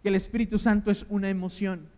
que 0.00 0.10
el 0.10 0.14
Espíritu 0.14 0.60
Santo 0.60 0.92
es 0.92 1.04
una 1.08 1.28
emoción. 1.28 1.88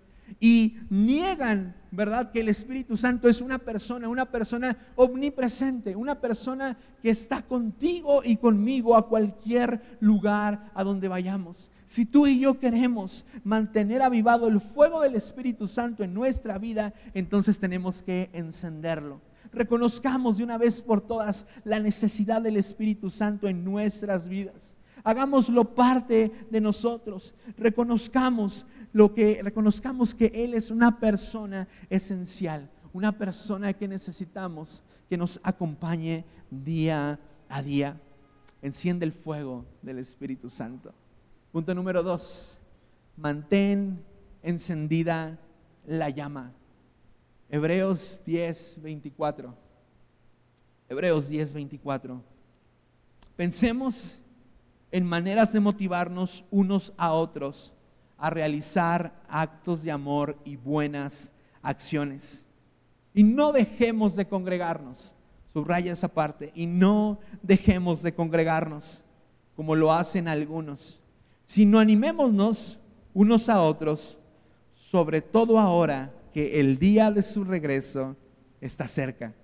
Y 0.41 0.77
niegan, 0.91 1.75
¿verdad?, 1.91 2.31
que 2.31 2.41
el 2.41 2.49
Espíritu 2.49 2.97
Santo 2.97 3.29
es 3.29 3.41
una 3.41 3.59
persona, 3.59 4.09
una 4.09 4.27
persona 4.27 4.77
omnipresente, 4.97 5.97
una 5.97 6.21
persona 6.21 6.77
que 7.03 7.11
está 7.11 7.43
contigo 7.43 8.23
y 8.25 8.37
conmigo 8.37 8.97
a 8.97 9.09
cualquier 9.09 9.81
lugar 10.01 10.71
a 10.75 10.85
donde 10.85 11.09
vayamos. 11.09 11.71
Si 11.87 12.05
tú 12.05 12.27
y 12.27 12.39
yo 12.39 12.59
queremos 12.59 13.25
mantener 13.45 14.03
avivado 14.03 14.49
el 14.49 14.61
fuego 14.61 15.01
del 15.01 15.15
Espíritu 15.15 15.67
Santo 15.67 16.05
en 16.05 16.13
nuestra 16.13 16.59
vida, 16.59 16.93
entonces 17.15 17.59
tenemos 17.59 18.03
que 18.03 18.29
encenderlo. 18.35 19.23
Reconozcamos 19.53 20.37
de 20.37 20.45
una 20.45 20.59
vez 20.59 20.83
por 20.83 21.01
todas 21.01 21.47
la 21.65 21.81
necesidad 21.81 22.43
del 22.43 22.59
Espíritu 22.59 23.09
Santo 23.09 23.49
en 23.49 23.65
nuestras 23.65 24.29
vidas. 24.29 24.77
Hagámoslo 25.05 25.75
parte 25.75 26.31
de 26.51 26.61
nosotros. 26.61 27.33
Reconozcamos 27.57 28.67
lo 28.93 29.15
que 29.15 29.41
reconozcamos 29.43 30.15
que 30.15 30.33
él 30.35 30.55
es 30.55 30.71
una 30.71 30.99
persona 30.99 31.69
esencial, 31.91 32.71
una 32.93 33.17
persona 33.17 33.73
que 33.73 33.89
necesitamos 33.89 34.83
que 35.09 35.17
nos 35.17 35.41
acompañe 35.43 36.25
día 36.51 37.19
a 37.49 37.63
día. 37.63 38.01
Enciende 38.63 39.07
el 39.07 39.13
fuego 39.13 39.65
del 39.83 39.99
Espíritu 39.99 40.51
Santo. 40.51 40.93
Punto 41.53 41.75
número 41.75 42.03
dos, 42.03 42.61
mantén 43.17 44.05
encendida 44.43 45.39
la 45.87 46.11
llama. 46.11 46.53
Hebreos 47.49 48.21
10, 48.27 48.83
24. 48.83 49.55
Hebreos 50.89 51.29
10, 51.29 51.53
24. 51.53 52.23
Pensemos 53.37 54.21
en 54.91 55.07
maneras 55.07 55.53
de 55.53 55.61
motivarnos 55.61 56.45
unos 56.51 56.93
a 56.97 57.13
otros 57.13 57.73
a 58.19 58.31
realizar 58.31 59.23
actos 59.29 59.83
de 59.83 59.93
amor 59.93 60.37
y 60.45 60.57
buenas 60.57 61.33
acciones. 61.63 62.45
Y 63.15 63.23
no 63.23 63.53
dejemos 63.53 64.17
de 64.17 64.27
congregarnos, 64.27 65.15
subraya 65.53 65.93
esa 65.93 66.09
parte, 66.09 66.53
y 66.55 66.67
no 66.67 67.21
dejemos 67.43 68.03
de 68.03 68.13
congregarnos 68.13 69.03
como 69.57 69.75
lo 69.75 69.93
hacen 69.93 70.29
algunos, 70.29 71.01
sino 71.43 71.79
animémonos 71.79 72.79
unos 73.15 73.49
a 73.49 73.63
otros, 73.63 74.19
sobre 74.75 75.21
todo 75.21 75.59
ahora 75.59 76.13
que 76.33 76.61
el 76.61 76.79
día 76.79 77.11
de 77.11 77.23
su 77.23 77.43
regreso 77.43 78.17
está 78.61 78.87
cerca. 78.87 79.35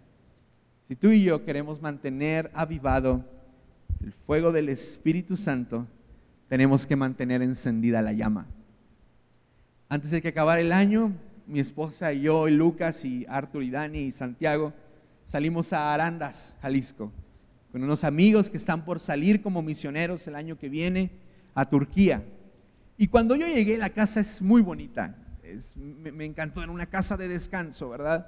Si 0.85 0.95
tú 0.95 1.09
y 1.09 1.25
yo 1.25 1.45
queremos 1.45 1.81
mantener 1.81 2.51
avivado 2.55 3.25
el 4.03 4.13
fuego 4.13 4.53
del 4.53 4.69
Espíritu 4.69 5.37
Santo, 5.37 5.87
tenemos 6.49 6.87
que 6.87 6.95
mantener 6.95 7.43
encendida 7.43 8.03
la 8.03 8.13
llama. 8.13 8.47
Antes 9.95 10.11
de 10.11 10.21
que 10.21 10.27
acabara 10.27 10.61
el 10.61 10.73
año, 10.73 11.13
mi 11.47 11.61
esposa 11.61 12.13
y 12.13 12.23
yo, 12.23 12.49
y 12.49 12.51
Lucas, 12.51 13.05
y 13.05 13.25
Arthur, 13.29 13.63
y 13.63 13.71
Dani, 13.71 14.01
y 14.01 14.11
Santiago, 14.11 14.73
salimos 15.25 15.73
a 15.73 15.95
Arandas, 15.95 16.57
Jalisco, 16.61 17.13
con 17.71 17.81
unos 17.81 18.03
amigos 18.03 18.51
que 18.51 18.57
están 18.57 18.85
por 18.85 18.99
salir 18.99 19.41
como 19.41 19.63
misioneros 19.63 20.27
el 20.27 20.35
año 20.35 20.59
que 20.59 20.69
viene 20.69 21.13
a 21.55 21.69
Turquía. 21.69 22.25
Y 22.99 23.07
cuando 23.07 23.37
yo 23.37 23.47
llegué, 23.47 23.79
la 23.79 23.91
casa 23.91 24.19
es 24.19 24.43
muy 24.43 24.63
bonita, 24.63 25.17
me, 25.77 26.11
me 26.11 26.25
encantó, 26.25 26.61
era 26.61 26.73
una 26.73 26.87
casa 26.87 27.17
de 27.17 27.29
descanso, 27.29 27.89
¿verdad? 27.89 28.27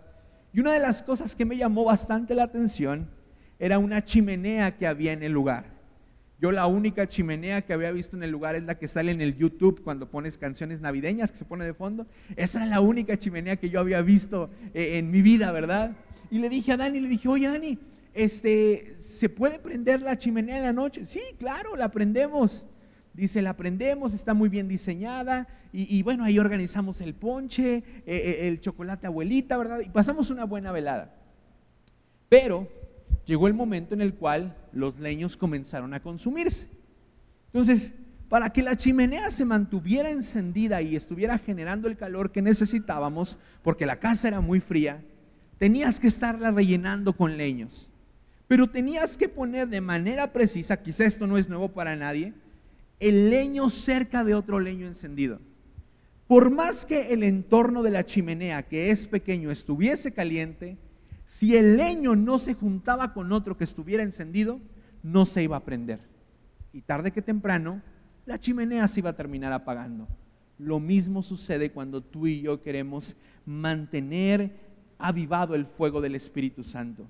Y 0.52 0.60
una 0.60 0.72
de 0.72 0.78
las 0.78 1.02
cosas 1.02 1.34
que 1.34 1.44
me 1.44 1.56
llamó 1.56 1.82
bastante 1.82 2.36
la 2.36 2.44
atención 2.44 3.10
era 3.58 3.80
una 3.80 4.04
chimenea 4.04 4.76
que 4.76 4.86
había 4.86 5.12
en 5.12 5.24
el 5.24 5.32
lugar. 5.32 5.75
Yo 6.38 6.52
la 6.52 6.66
única 6.66 7.08
chimenea 7.08 7.62
que 7.62 7.72
había 7.72 7.90
visto 7.92 8.16
en 8.16 8.22
el 8.22 8.30
lugar 8.30 8.56
es 8.56 8.64
la 8.64 8.78
que 8.78 8.88
sale 8.88 9.10
en 9.10 9.22
el 9.22 9.36
YouTube 9.36 9.82
cuando 9.82 10.10
pones 10.10 10.36
canciones 10.36 10.80
navideñas 10.80 11.32
que 11.32 11.38
se 11.38 11.46
pone 11.46 11.64
de 11.64 11.72
fondo. 11.72 12.06
Esa 12.36 12.58
era 12.58 12.66
la 12.66 12.80
única 12.80 13.18
chimenea 13.18 13.56
que 13.56 13.70
yo 13.70 13.80
había 13.80 14.02
visto 14.02 14.50
eh, 14.74 14.98
en 14.98 15.10
mi 15.10 15.22
vida, 15.22 15.50
¿verdad? 15.50 15.96
Y 16.30 16.38
le 16.38 16.50
dije 16.50 16.72
a 16.72 16.76
Dani, 16.76 17.00
le 17.00 17.08
dije, 17.08 17.28
oye 17.28 17.48
Dani, 17.48 17.78
este, 18.12 18.96
¿se 19.00 19.30
puede 19.30 19.58
prender 19.58 20.02
la 20.02 20.18
chimenea 20.18 20.58
en 20.58 20.62
la 20.64 20.72
noche? 20.74 21.06
Sí, 21.06 21.20
claro, 21.38 21.74
la 21.74 21.90
prendemos. 21.90 22.66
Dice, 23.14 23.40
la 23.40 23.56
prendemos, 23.56 24.12
está 24.12 24.34
muy 24.34 24.50
bien 24.50 24.68
diseñada 24.68 25.48
y, 25.72 26.02
bueno, 26.02 26.24
ahí 26.24 26.38
organizamos 26.38 27.02
el 27.02 27.14
ponche, 27.14 27.76
eh, 27.76 27.82
eh, 28.06 28.48
el 28.48 28.60
chocolate 28.60 29.06
abuelita, 29.06 29.58
¿verdad? 29.58 29.80
Y 29.80 29.90
pasamos 29.90 30.30
una 30.30 30.44
buena 30.44 30.72
velada. 30.72 31.14
Pero 32.30 32.68
llegó 33.26 33.48
el 33.48 33.54
momento 33.54 33.94
en 33.94 34.00
el 34.00 34.14
cual 34.14 34.56
los 34.72 34.98
leños 34.98 35.36
comenzaron 35.36 35.92
a 35.92 36.00
consumirse. 36.00 36.68
Entonces, 37.46 37.94
para 38.28 38.50
que 38.50 38.62
la 38.62 38.76
chimenea 38.76 39.30
se 39.30 39.44
mantuviera 39.44 40.10
encendida 40.10 40.82
y 40.82 40.96
estuviera 40.96 41.38
generando 41.38 41.88
el 41.88 41.96
calor 41.96 42.32
que 42.32 42.42
necesitábamos, 42.42 43.38
porque 43.62 43.86
la 43.86 44.00
casa 44.00 44.28
era 44.28 44.40
muy 44.40 44.60
fría, 44.60 45.04
tenías 45.58 46.00
que 46.00 46.08
estarla 46.08 46.50
rellenando 46.50 47.12
con 47.12 47.36
leños. 47.36 47.90
Pero 48.48 48.68
tenías 48.68 49.16
que 49.16 49.28
poner 49.28 49.68
de 49.68 49.80
manera 49.80 50.32
precisa, 50.32 50.80
quizá 50.82 51.04
esto 51.04 51.26
no 51.26 51.38
es 51.38 51.48
nuevo 51.48 51.68
para 51.68 51.96
nadie, 51.96 52.32
el 53.00 53.30
leño 53.30 53.68
cerca 53.70 54.24
de 54.24 54.34
otro 54.34 54.60
leño 54.60 54.86
encendido. 54.86 55.40
Por 56.26 56.50
más 56.50 56.86
que 56.86 57.12
el 57.12 57.22
entorno 57.22 57.82
de 57.82 57.90
la 57.90 58.04
chimenea, 58.04 58.64
que 58.64 58.90
es 58.90 59.06
pequeño, 59.06 59.50
estuviese 59.50 60.12
caliente, 60.12 60.76
si 61.26 61.56
el 61.56 61.76
leño 61.76 62.16
no 62.16 62.38
se 62.38 62.54
juntaba 62.54 63.12
con 63.12 63.32
otro 63.32 63.56
que 63.58 63.64
estuviera 63.64 64.02
encendido, 64.02 64.60
no 65.02 65.26
se 65.26 65.42
iba 65.42 65.56
a 65.56 65.64
prender. 65.64 66.00
Y 66.72 66.80
tarde 66.80 67.10
que 67.10 67.20
temprano, 67.20 67.82
la 68.24 68.38
chimenea 68.38 68.88
se 68.88 69.00
iba 69.00 69.10
a 69.10 69.16
terminar 69.16 69.52
apagando. 69.52 70.08
Lo 70.58 70.80
mismo 70.80 71.22
sucede 71.22 71.70
cuando 71.70 72.02
tú 72.02 72.26
y 72.26 72.40
yo 72.40 72.62
queremos 72.62 73.16
mantener 73.44 74.56
avivado 74.98 75.54
el 75.54 75.66
fuego 75.66 76.00
del 76.00 76.14
Espíritu 76.14 76.64
Santo. 76.64 77.06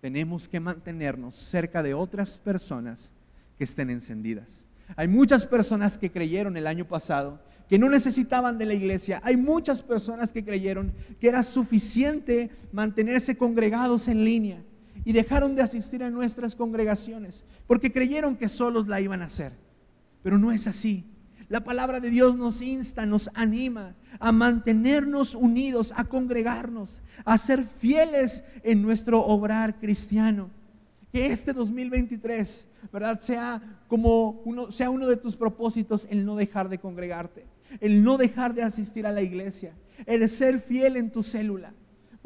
Tenemos 0.00 0.48
que 0.48 0.60
mantenernos 0.60 1.34
cerca 1.34 1.82
de 1.82 1.94
otras 1.94 2.38
personas 2.38 3.12
que 3.56 3.64
estén 3.64 3.90
encendidas. 3.90 4.66
Hay 4.94 5.08
muchas 5.08 5.46
personas 5.46 5.96
que 5.98 6.12
creyeron 6.12 6.56
el 6.56 6.66
año 6.66 6.86
pasado 6.86 7.40
que 7.68 7.78
no 7.78 7.88
necesitaban 7.88 8.58
de 8.58 8.66
la 8.66 8.74
iglesia. 8.74 9.20
Hay 9.24 9.36
muchas 9.36 9.82
personas 9.82 10.32
que 10.32 10.44
creyeron 10.44 10.92
que 11.20 11.28
era 11.28 11.42
suficiente 11.42 12.50
mantenerse 12.72 13.36
congregados 13.36 14.08
en 14.08 14.24
línea 14.24 14.62
y 15.04 15.12
dejaron 15.12 15.54
de 15.54 15.62
asistir 15.62 16.02
a 16.02 16.10
nuestras 16.10 16.54
congregaciones 16.54 17.44
porque 17.66 17.92
creyeron 17.92 18.36
que 18.36 18.48
solos 18.48 18.86
la 18.86 19.00
iban 19.00 19.22
a 19.22 19.26
hacer. 19.26 19.52
Pero 20.22 20.38
no 20.38 20.52
es 20.52 20.66
así. 20.66 21.04
La 21.48 21.62
palabra 21.62 22.00
de 22.00 22.10
Dios 22.10 22.36
nos 22.36 22.60
insta, 22.60 23.06
nos 23.06 23.30
anima 23.34 23.94
a 24.18 24.32
mantenernos 24.32 25.34
unidos, 25.34 25.92
a 25.96 26.04
congregarnos, 26.04 27.02
a 27.24 27.38
ser 27.38 27.64
fieles 27.78 28.42
en 28.64 28.82
nuestro 28.82 29.24
obrar 29.24 29.78
cristiano. 29.78 30.50
Que 31.12 31.26
este 31.26 31.52
2023, 31.52 32.68
¿verdad? 32.92 33.20
Sea 33.20 33.62
como 33.86 34.42
uno, 34.44 34.72
sea 34.72 34.90
uno 34.90 35.06
de 35.06 35.16
tus 35.16 35.36
propósitos 35.36 36.06
el 36.10 36.24
no 36.24 36.34
dejar 36.34 36.68
de 36.68 36.78
congregarte 36.78 37.46
el 37.80 38.02
no 38.02 38.16
dejar 38.16 38.54
de 38.54 38.62
asistir 38.62 39.06
a 39.06 39.12
la 39.12 39.22
iglesia, 39.22 39.72
el 40.06 40.28
ser 40.28 40.60
fiel 40.60 40.96
en 40.96 41.10
tu 41.10 41.22
célula. 41.22 41.72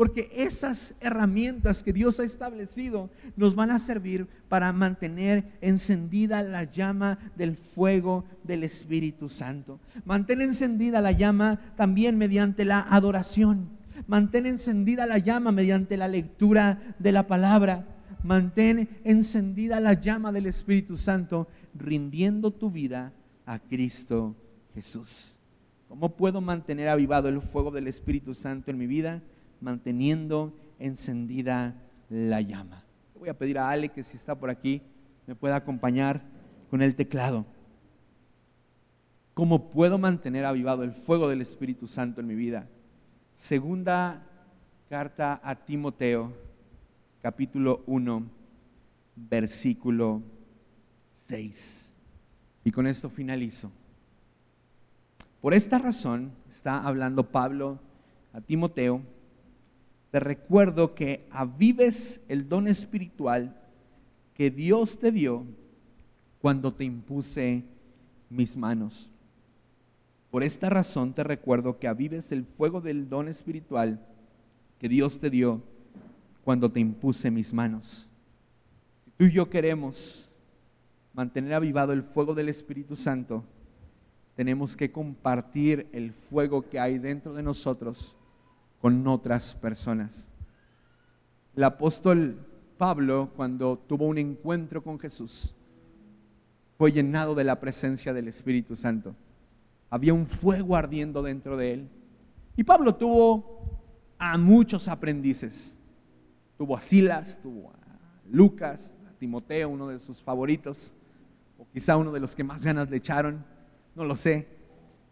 Porque 0.00 0.30
esas 0.34 0.94
herramientas 1.00 1.82
que 1.82 1.92
Dios 1.92 2.20
ha 2.20 2.24
establecido 2.24 3.10
nos 3.36 3.54
van 3.54 3.70
a 3.70 3.78
servir 3.78 4.26
para 4.48 4.72
mantener 4.72 5.44
encendida 5.60 6.42
la 6.42 6.64
llama 6.64 7.18
del 7.36 7.54
fuego 7.54 8.24
del 8.42 8.64
Espíritu 8.64 9.28
Santo. 9.28 9.78
Mantén 10.06 10.40
encendida 10.40 11.02
la 11.02 11.12
llama 11.12 11.60
también 11.76 12.16
mediante 12.16 12.64
la 12.64 12.80
adoración. 12.80 13.68
Mantén 14.06 14.46
encendida 14.46 15.04
la 15.04 15.18
llama 15.18 15.52
mediante 15.52 15.98
la 15.98 16.08
lectura 16.08 16.80
de 16.98 17.12
la 17.12 17.26
palabra. 17.26 17.86
Mantén 18.24 18.88
encendida 19.04 19.80
la 19.80 19.92
llama 19.92 20.32
del 20.32 20.46
Espíritu 20.46 20.96
Santo 20.96 21.46
rindiendo 21.74 22.52
tu 22.52 22.70
vida 22.70 23.12
a 23.44 23.58
Cristo 23.58 24.34
Jesús. 24.74 25.36
¿Cómo 25.88 26.16
puedo 26.16 26.40
mantener 26.40 26.88
avivado 26.88 27.28
el 27.28 27.40
fuego 27.40 27.70
del 27.70 27.88
Espíritu 27.88 28.34
Santo 28.34 28.70
en 28.70 28.78
mi 28.78 28.86
vida? 28.86 29.22
Manteniendo 29.60 30.54
encendida 30.78 31.74
la 32.08 32.40
llama. 32.40 32.84
Voy 33.18 33.28
a 33.28 33.36
pedir 33.36 33.58
a 33.58 33.70
Ale 33.70 33.88
que 33.88 34.02
si 34.02 34.16
está 34.16 34.38
por 34.38 34.50
aquí 34.50 34.82
me 35.26 35.34
pueda 35.34 35.56
acompañar 35.56 36.22
con 36.70 36.82
el 36.82 36.94
teclado. 36.94 37.44
¿Cómo 39.34 39.70
puedo 39.70 39.98
mantener 39.98 40.44
avivado 40.44 40.82
el 40.82 40.92
fuego 40.92 41.28
del 41.28 41.40
Espíritu 41.40 41.86
Santo 41.86 42.20
en 42.20 42.26
mi 42.26 42.34
vida? 42.34 42.68
Segunda 43.34 44.26
carta 44.88 45.40
a 45.42 45.54
Timoteo, 45.54 46.32
capítulo 47.20 47.82
1, 47.86 48.26
versículo 49.16 50.22
6. 51.12 51.94
Y 52.64 52.70
con 52.70 52.86
esto 52.86 53.08
finalizo. 53.08 53.70
Por 55.40 55.54
esta 55.54 55.78
razón 55.78 56.32
está 56.50 56.86
hablando 56.86 57.24
Pablo 57.24 57.78
a 58.32 58.40
Timoteo, 58.40 59.00
te 60.10 60.20
recuerdo 60.20 60.94
que 60.94 61.26
avives 61.30 62.20
el 62.28 62.48
don 62.48 62.68
espiritual 62.68 63.56
que 64.34 64.50
Dios 64.50 64.98
te 64.98 65.12
dio 65.12 65.44
cuando 66.40 66.72
te 66.72 66.84
impuse 66.84 67.62
mis 68.28 68.56
manos. 68.56 69.10
Por 70.30 70.42
esta 70.42 70.68
razón 70.68 71.12
te 71.12 71.24
recuerdo 71.24 71.78
que 71.78 71.88
avives 71.88 72.32
el 72.32 72.44
fuego 72.44 72.80
del 72.80 73.08
don 73.08 73.28
espiritual 73.28 74.00
que 74.78 74.88
Dios 74.88 75.20
te 75.20 75.30
dio 75.30 75.62
cuando 76.44 76.70
te 76.70 76.80
impuse 76.80 77.30
mis 77.30 77.52
manos. 77.52 78.08
Si 79.04 79.10
tú 79.12 79.24
y 79.24 79.32
yo 79.32 79.48
queremos 79.48 80.30
mantener 81.12 81.54
avivado 81.54 81.92
el 81.92 82.02
fuego 82.02 82.34
del 82.34 82.48
Espíritu 82.48 82.96
Santo, 82.96 83.44
tenemos 84.40 84.74
que 84.74 84.90
compartir 84.90 85.86
el 85.92 86.14
fuego 86.14 86.66
que 86.66 86.80
hay 86.80 86.96
dentro 86.96 87.34
de 87.34 87.42
nosotros 87.42 88.16
con 88.80 89.06
otras 89.06 89.54
personas. 89.54 90.30
El 91.54 91.62
apóstol 91.64 92.48
Pablo, 92.78 93.32
cuando 93.36 93.76
tuvo 93.76 94.06
un 94.06 94.16
encuentro 94.16 94.82
con 94.82 94.98
Jesús, 94.98 95.54
fue 96.78 96.90
llenado 96.90 97.34
de 97.34 97.44
la 97.44 97.60
presencia 97.60 98.14
del 98.14 98.28
Espíritu 98.28 98.76
Santo. 98.76 99.14
Había 99.90 100.14
un 100.14 100.26
fuego 100.26 100.74
ardiendo 100.74 101.22
dentro 101.22 101.58
de 101.58 101.74
él. 101.74 101.90
Y 102.56 102.64
Pablo 102.64 102.94
tuvo 102.94 103.78
a 104.16 104.38
muchos 104.38 104.88
aprendices. 104.88 105.76
Tuvo 106.56 106.78
a 106.78 106.80
Silas, 106.80 107.38
tuvo 107.42 107.72
a 107.72 107.78
Lucas, 108.24 108.94
a 109.06 109.12
Timoteo, 109.18 109.68
uno 109.68 109.88
de 109.88 109.98
sus 109.98 110.22
favoritos, 110.22 110.94
o 111.58 111.66
quizá 111.70 111.98
uno 111.98 112.10
de 112.10 112.20
los 112.20 112.34
que 112.34 112.42
más 112.42 112.64
ganas 112.64 112.88
le 112.88 112.96
echaron, 112.96 113.44
no 113.94 114.04
lo 114.04 114.16
sé. 114.16 114.46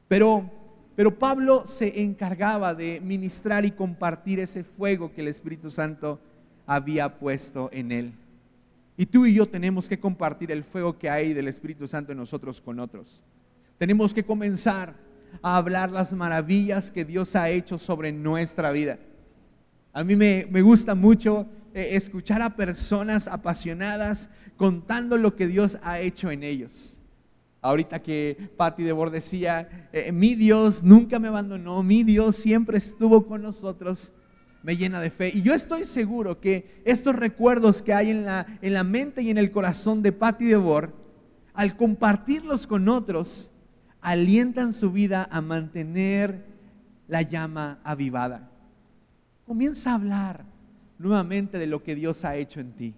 Pero, 0.08 0.50
pero 0.96 1.18
Pablo 1.18 1.66
se 1.66 2.02
encargaba 2.02 2.74
de 2.74 3.00
ministrar 3.00 3.64
y 3.64 3.70
compartir 3.70 4.40
ese 4.40 4.64
fuego 4.64 5.12
que 5.12 5.20
el 5.20 5.28
Espíritu 5.28 5.70
Santo 5.70 6.20
había 6.66 7.18
puesto 7.18 7.70
en 7.72 7.92
él. 7.92 8.12
Y 8.96 9.06
tú 9.06 9.26
y 9.26 9.34
yo 9.34 9.46
tenemos 9.46 9.88
que 9.88 10.00
compartir 10.00 10.50
el 10.50 10.64
fuego 10.64 10.98
que 10.98 11.08
hay 11.08 11.32
del 11.32 11.48
Espíritu 11.48 11.86
Santo 11.86 12.12
en 12.12 12.18
nosotros 12.18 12.60
con 12.60 12.80
otros. 12.80 13.22
Tenemos 13.78 14.12
que 14.12 14.24
comenzar 14.24 14.94
a 15.40 15.56
hablar 15.56 15.90
las 15.90 16.12
maravillas 16.12 16.90
que 16.90 17.04
Dios 17.04 17.36
ha 17.36 17.48
hecho 17.48 17.78
sobre 17.78 18.10
nuestra 18.10 18.72
vida. 18.72 18.98
A 19.92 20.04
mí 20.04 20.16
me, 20.16 20.44
gusta 20.62 20.94
mucho 20.94 21.46
eh, 21.74 21.90
escuchar 21.92 22.42
a 22.42 22.56
personas 22.56 23.28
apasionadas 23.28 24.28
contando 24.56 25.16
lo 25.16 25.36
que 25.36 25.46
Dios 25.46 25.78
ha 25.82 26.00
hecho 26.00 26.30
en 26.30 26.42
ellos. 26.42 26.97
Ahorita 27.60 28.00
que 28.00 28.50
Patti 28.56 28.84
de 28.84 29.10
decía, 29.10 29.88
eh, 29.92 30.12
mi 30.12 30.34
Dios 30.34 30.82
nunca 30.82 31.18
me 31.18 31.28
abandonó, 31.28 31.82
mi 31.82 32.04
Dios 32.04 32.36
siempre 32.36 32.78
estuvo 32.78 33.26
con 33.26 33.42
nosotros 33.42 34.12
me 34.62 34.76
llena 34.76 35.00
de 35.00 35.10
fe. 35.10 35.30
Y 35.34 35.42
yo 35.42 35.54
estoy 35.54 35.84
seguro 35.84 36.40
que 36.40 36.82
estos 36.84 37.16
recuerdos 37.16 37.82
que 37.82 37.94
hay 37.94 38.10
en 38.10 38.24
la, 38.24 38.46
en 38.60 38.74
la 38.74 38.84
mente 38.84 39.22
y 39.22 39.30
en 39.30 39.38
el 39.38 39.50
corazón 39.50 40.02
de 40.02 40.12
Patty 40.12 40.46
Devor, 40.46 40.92
al 41.54 41.76
compartirlos 41.76 42.66
con 42.66 42.88
otros, 42.88 43.50
alientan 44.00 44.72
su 44.72 44.92
vida 44.92 45.28
a 45.30 45.40
mantener 45.40 46.44
la 47.08 47.22
llama 47.22 47.78
avivada. 47.82 48.50
Comienza 49.46 49.92
a 49.92 49.94
hablar 49.94 50.44
nuevamente 50.98 51.58
de 51.58 51.66
lo 51.66 51.82
que 51.82 51.94
Dios 51.94 52.24
ha 52.24 52.36
hecho 52.36 52.60
en 52.60 52.72
ti. 52.72 52.94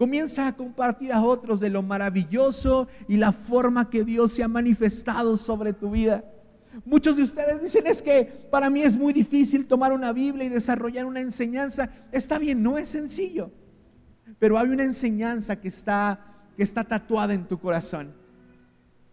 Comienza 0.00 0.46
a 0.46 0.56
compartir 0.56 1.12
a 1.12 1.22
otros 1.22 1.60
de 1.60 1.68
lo 1.68 1.82
maravilloso 1.82 2.88
y 3.06 3.18
la 3.18 3.32
forma 3.32 3.90
que 3.90 4.02
Dios 4.02 4.32
se 4.32 4.42
ha 4.42 4.48
manifestado 4.48 5.36
sobre 5.36 5.74
tu 5.74 5.90
vida. 5.90 6.24
Muchos 6.86 7.18
de 7.18 7.22
ustedes 7.22 7.60
dicen 7.60 7.86
es 7.86 8.00
que 8.00 8.24
para 8.50 8.70
mí 8.70 8.80
es 8.80 8.96
muy 8.96 9.12
difícil 9.12 9.66
tomar 9.66 9.92
una 9.92 10.14
Biblia 10.14 10.46
y 10.46 10.48
desarrollar 10.48 11.04
una 11.04 11.20
enseñanza. 11.20 11.90
Está 12.12 12.38
bien, 12.38 12.62
no 12.62 12.78
es 12.78 12.88
sencillo. 12.88 13.50
Pero 14.38 14.56
hay 14.56 14.70
una 14.70 14.84
enseñanza 14.84 15.60
que 15.60 15.68
está 15.68 16.18
que 16.56 16.62
está 16.62 16.82
tatuada 16.82 17.34
en 17.34 17.46
tu 17.46 17.58
corazón. 17.58 18.14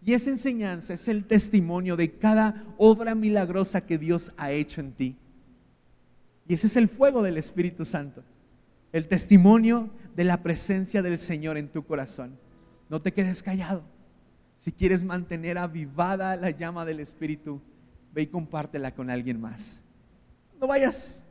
Y 0.02 0.14
esa 0.14 0.30
enseñanza 0.30 0.94
es 0.94 1.06
el 1.06 1.26
testimonio 1.26 1.96
de 1.96 2.12
cada 2.12 2.64
obra 2.78 3.14
milagrosa 3.14 3.82
que 3.82 3.98
Dios 3.98 4.32
ha 4.38 4.52
hecho 4.52 4.80
en 4.80 4.92
ti. 4.92 5.16
Y 6.46 6.54
ese 6.54 6.68
es 6.68 6.76
el 6.76 6.88
fuego 6.88 7.22
del 7.22 7.36
Espíritu 7.36 7.84
Santo. 7.84 8.24
El 8.92 9.08
testimonio 9.08 9.90
de 10.14 10.24
la 10.24 10.42
presencia 10.42 11.02
del 11.02 11.18
Señor 11.18 11.56
en 11.56 11.68
tu 11.68 11.84
corazón. 11.84 12.38
No 12.88 13.00
te 13.00 13.12
quedes 13.12 13.42
callado. 13.42 13.82
Si 14.56 14.72
quieres 14.72 15.04
mantener 15.04 15.58
avivada 15.58 16.36
la 16.36 16.50
llama 16.50 16.84
del 16.84 17.00
Espíritu, 17.00 17.60
ve 18.12 18.22
y 18.22 18.26
compártela 18.26 18.94
con 18.94 19.10
alguien 19.10 19.40
más. 19.40 19.82
No 20.60 20.66
vayas 20.66 21.22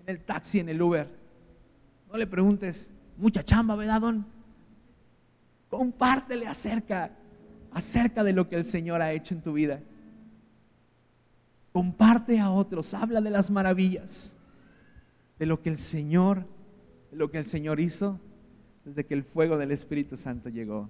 en 0.00 0.08
el 0.08 0.20
taxi, 0.20 0.60
en 0.60 0.68
el 0.68 0.80
Uber. 0.80 1.08
No 2.10 2.16
le 2.16 2.26
preguntes, 2.26 2.90
mucha 3.16 3.42
chamba, 3.42 3.76
¿verdad, 3.76 4.00
don? 4.00 4.26
Compártele 5.68 6.46
acerca, 6.46 7.10
acerca 7.72 8.24
de 8.24 8.32
lo 8.32 8.48
que 8.48 8.56
el 8.56 8.64
Señor 8.64 9.02
ha 9.02 9.12
hecho 9.12 9.34
en 9.34 9.42
tu 9.42 9.52
vida. 9.52 9.80
Comparte 11.72 12.40
a 12.40 12.50
otros, 12.50 12.94
habla 12.94 13.20
de 13.20 13.30
las 13.30 13.50
maravillas, 13.50 14.35
de 15.38 15.46
lo 15.46 15.60
que 15.60 15.68
el 15.68 15.78
Señor, 15.78 16.46
lo 17.12 17.30
que 17.30 17.38
el 17.38 17.46
Señor 17.46 17.80
hizo 17.80 18.20
desde 18.84 19.04
que 19.04 19.14
el 19.14 19.24
fuego 19.24 19.58
del 19.58 19.72
Espíritu 19.72 20.16
Santo 20.16 20.48
llegó 20.48 20.88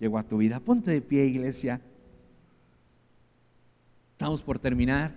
llegó 0.00 0.18
a 0.18 0.22
tu 0.22 0.38
vida. 0.38 0.60
Ponte 0.60 0.90
de 0.90 1.00
pie, 1.00 1.24
iglesia. 1.24 1.80
Estamos 4.12 4.42
por 4.42 4.58
terminar. 4.58 5.14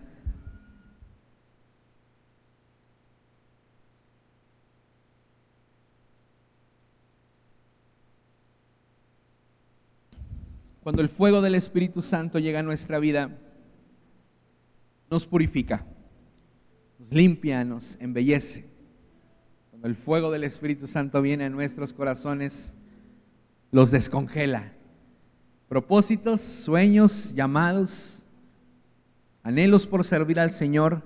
Cuando 10.81 11.01
el 11.01 11.09
fuego 11.09 11.41
del 11.41 11.55
Espíritu 11.55 12.01
Santo 12.01 12.39
llega 12.39 12.59
a 12.59 12.63
nuestra 12.63 12.99
vida, 12.99 13.37
nos 15.11 15.25
purifica, 15.27 15.85
limpia, 17.09 17.63
nos 17.63 17.97
embellece. 17.99 18.69
Cuando 19.69 19.87
el 19.87 19.95
fuego 19.95 20.31
del 20.31 20.43
Espíritu 20.43 20.87
Santo 20.87 21.21
viene 21.21 21.45
a 21.45 21.49
nuestros 21.49 21.93
corazones, 21.93 22.75
los 23.71 23.91
descongela. 23.91 24.73
Propósitos, 25.67 26.41
sueños, 26.41 27.33
llamados, 27.35 28.25
anhelos 29.43 29.85
por 29.85 30.05
servir 30.05 30.39
al 30.39 30.51
Señor 30.51 31.03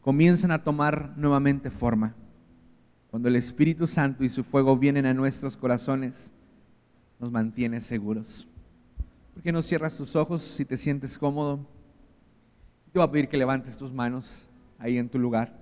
comienzan 0.00 0.50
a 0.50 0.62
tomar 0.62 1.14
nuevamente 1.16 1.70
forma. 1.70 2.14
Cuando 3.10 3.28
el 3.28 3.36
Espíritu 3.36 3.86
Santo 3.86 4.22
y 4.24 4.28
su 4.28 4.44
fuego 4.44 4.76
vienen 4.76 5.06
a 5.06 5.14
nuestros 5.14 5.56
corazones, 5.56 6.32
nos 7.18 7.30
mantiene 7.32 7.80
seguros. 7.80 8.46
¿Por 9.34 9.42
qué 9.42 9.52
no 9.52 9.62
cierras 9.62 9.96
tus 9.96 10.14
ojos 10.16 10.42
si 10.42 10.64
te 10.64 10.76
sientes 10.76 11.18
cómodo? 11.18 11.58
Yo 12.94 13.00
voy 13.00 13.02
a 13.02 13.10
pedir 13.10 13.28
que 13.28 13.36
levantes 13.36 13.76
tus 13.76 13.92
manos 13.92 14.49
ahí 14.80 14.98
en 14.98 15.08
tu 15.08 15.18
lugar. 15.18 15.56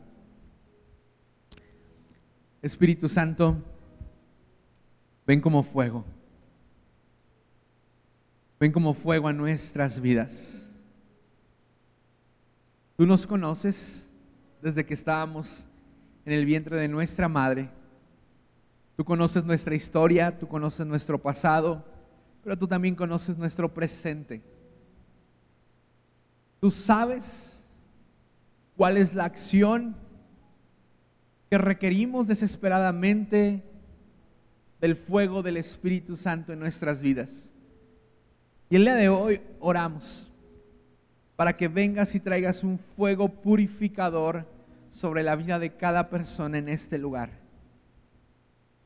Espíritu 2.62 3.08
Santo, 3.08 3.56
ven 5.26 5.40
como 5.40 5.62
fuego. 5.62 6.04
Ven 8.58 8.72
como 8.72 8.94
fuego 8.94 9.28
a 9.28 9.32
nuestras 9.32 10.00
vidas. 10.00 10.70
Tú 12.96 13.06
nos 13.06 13.26
conoces 13.26 14.08
desde 14.62 14.84
que 14.86 14.94
estábamos 14.94 15.66
en 16.24 16.32
el 16.32 16.44
vientre 16.44 16.76
de 16.76 16.88
nuestra 16.88 17.28
madre. 17.28 17.70
Tú 18.96 19.04
conoces 19.04 19.44
nuestra 19.44 19.74
historia, 19.74 20.36
tú 20.36 20.48
conoces 20.48 20.84
nuestro 20.84 21.20
pasado, 21.20 21.84
pero 22.42 22.58
tú 22.58 22.66
también 22.66 22.96
conoces 22.96 23.38
nuestro 23.38 23.72
presente. 23.72 24.42
Tú 26.60 26.72
sabes 26.72 27.57
cuál 28.78 28.96
es 28.96 29.12
la 29.12 29.24
acción 29.24 29.96
que 31.50 31.58
requerimos 31.58 32.28
desesperadamente 32.28 33.64
del 34.80 34.94
fuego 34.94 35.42
del 35.42 35.56
Espíritu 35.56 36.16
Santo 36.16 36.52
en 36.52 36.60
nuestras 36.60 37.02
vidas. 37.02 37.50
Y 38.70 38.76
el 38.76 38.84
día 38.84 38.94
de 38.94 39.08
hoy 39.08 39.40
oramos 39.58 40.30
para 41.34 41.56
que 41.56 41.66
vengas 41.66 42.14
y 42.14 42.20
traigas 42.20 42.62
un 42.62 42.78
fuego 42.78 43.28
purificador 43.28 44.46
sobre 44.92 45.24
la 45.24 45.34
vida 45.34 45.58
de 45.58 45.74
cada 45.74 46.08
persona 46.08 46.58
en 46.58 46.68
este 46.68 46.98
lugar. 46.98 47.30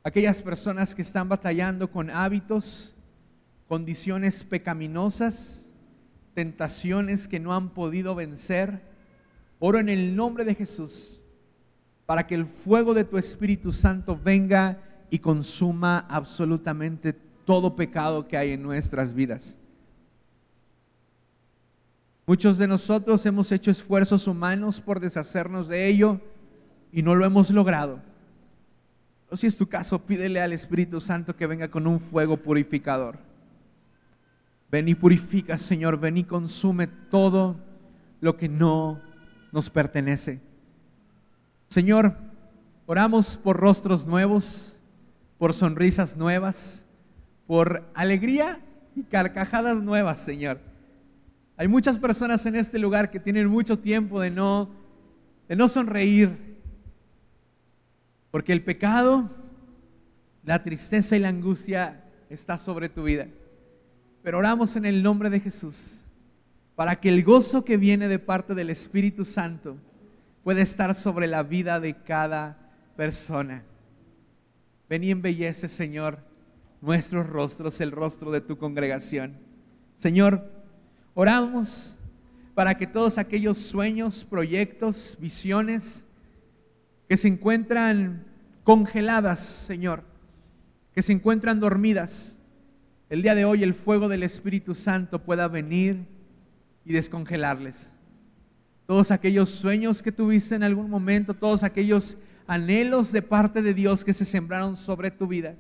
Aquellas 0.05 0.41
personas 0.41 0.95
que 0.95 1.03
están 1.03 1.29
batallando 1.29 1.91
con 1.91 2.09
hábitos, 2.09 2.95
condiciones 3.69 4.43
pecaminosas, 4.43 5.71
tentaciones 6.33 7.29
que 7.29 7.41
no 7.41 7.55
han 7.55 7.69
podido 7.75 8.15
vencer, 8.15 8.92
oro 9.65 9.79
en 9.79 9.89
el 9.89 10.17
nombre 10.17 10.45
de 10.45 10.57
Jesús 10.57 11.21
para 12.05 12.27
que 12.27 12.35
el 12.35 12.47
fuego 12.47 12.95
de 12.95 13.05
tu 13.05 13.17
Espíritu 13.17 13.71
Santo 13.71 14.19
venga 14.21 14.83
y 15.09 15.21
consuma 15.21 16.01
absolutamente 16.09 17.13
todo 17.45 17.77
pecado 17.77 18.27
que 18.27 18.37
hay 18.37 18.51
en 18.53 18.63
nuestras 18.63 19.15
vidas. 19.15 19.57
Muchos 22.27 22.59
de 22.59 22.67
nosotros 22.67 23.25
hemos 23.25 23.53
hecho 23.53 23.71
esfuerzos 23.71 24.27
humanos 24.27 24.81
por 24.81 24.99
deshacernos 24.99 25.69
de 25.69 25.87
ello 25.87 26.21
y 26.91 27.03
no 27.03 27.15
lo 27.15 27.25
hemos 27.25 27.49
logrado. 27.51 28.01
Si 29.35 29.47
es 29.47 29.57
tu 29.57 29.69
caso, 29.69 30.01
pídele 30.01 30.41
al 30.41 30.53
Espíritu 30.53 31.01
Santo 31.01 31.37
que 31.37 31.47
venga 31.47 31.69
con 31.69 31.87
un 31.87 32.01
fuego 32.01 32.37
purificador. 32.37 33.17
Ven 34.73 34.89
y 34.89 34.97
purifica, 34.97 35.57
Señor, 35.57 36.01
ven 36.01 36.17
y 36.17 36.25
consume 36.25 36.89
todo 36.89 37.57
lo 38.21 38.37
que 38.37 38.49
no 38.49 39.12
nos 39.53 39.69
pertenece. 39.71 40.41
Señor, 41.69 42.17
oramos 42.87 43.37
por 43.37 43.59
rostros 43.59 44.07
nuevos, 44.07 44.81
por 45.39 45.55
sonrisas 45.55 46.17
nuevas, 46.17 46.87
por 47.47 47.89
alegría 47.95 48.61
y 48.97 49.03
carcajadas 49.05 49.83
nuevas, 49.83 50.19
Señor. 50.19 50.59
Hay 51.57 51.69
muchas 51.69 51.99
personas 51.99 52.45
en 52.47 52.57
este 52.57 52.79
lugar 52.79 53.11
que 53.11 53.21
tienen 53.21 53.47
mucho 53.47 53.79
tiempo 53.79 54.21
de 54.21 54.31
no, 54.31 54.71
de 55.49 55.55
no 55.55 55.69
sonreír, 55.69 56.31
porque 58.31 58.53
el 58.53 58.65
pecado, 58.65 59.31
la 60.45 60.63
tristeza 60.63 61.15
y 61.15 61.21
la 61.21 61.29
angustia 61.29 62.05
está 62.31 62.57
sobre 62.57 62.89
tu 62.89 63.05
vida. 63.05 63.29
Pero 64.23 64.39
oramos 64.39 64.77
en 64.77 64.87
el 64.87 65.03
nombre 65.03 65.29
de 65.29 65.41
Jesús 65.41 66.02
para 66.75 67.01
que 67.01 67.09
el 67.09 67.23
gozo 67.23 67.65
que 67.65 67.77
viene 67.77 68.09
de 68.09 68.19
parte 68.19 68.55
del 68.55 68.71
Espíritu 68.71 69.25
Santo 69.25 69.77
pueda 70.43 70.63
estar 70.63 70.95
sobre 70.95 71.27
la 71.27 71.43
vida 71.43 71.81
de 71.81 71.95
cada 71.95 72.59
persona. 72.97 73.63
Ven 74.89 75.05
y 75.05 75.11
embellece, 75.11 75.69
Señor, 75.69 76.19
nuestros 76.81 77.29
rostros, 77.29 77.81
el 77.81 77.93
rostro 77.93 78.31
de 78.31 78.41
tu 78.41 78.59
congregación. 78.59 79.37
Señor, 79.95 80.51
oramos 81.15 81.99
para 82.55 82.77
que 82.77 82.87
todos 82.87 83.19
aquellos 83.19 83.59
sueños, 83.59 84.25
proyectos, 84.25 85.17
visiones 85.21 86.07
que 87.09 87.17
se 87.17 87.29
encuentran 87.29 88.25
congeladas, 88.65 89.41
Señor, 89.41 90.03
que 90.95 91.03
se 91.03 91.13
encuentran 91.13 91.61
dormidas, 91.61 92.39
el 93.09 93.23
día 93.23 93.35
de 93.35 93.45
hoy 93.45 93.63
el 93.63 93.75
fuego 93.75 94.09
del 94.09 94.23
Espíritu 94.23 94.75
Santo 94.75 95.23
pueda 95.23 95.47
venir 95.49 96.07
y 96.85 96.93
descongelarles. 96.93 97.93
Todos 98.87 99.11
aquellos 99.11 99.49
sueños 99.49 100.03
que 100.03 100.13
tuviste 100.13 100.55
en 100.55 100.63
algún 100.63 100.91
momento, 100.91 101.35
todos 101.35 101.63
aquellos 101.63 102.17
anhelos 102.47 103.13
de 103.13 103.23
parte 103.23 103.63
de 103.63 103.75
Dios 103.75 104.05
que 104.05 104.15
se 104.15 104.25
sembraron 104.25 104.77
sobre 104.77 105.11
tu 105.11 105.27
vida 105.27 105.55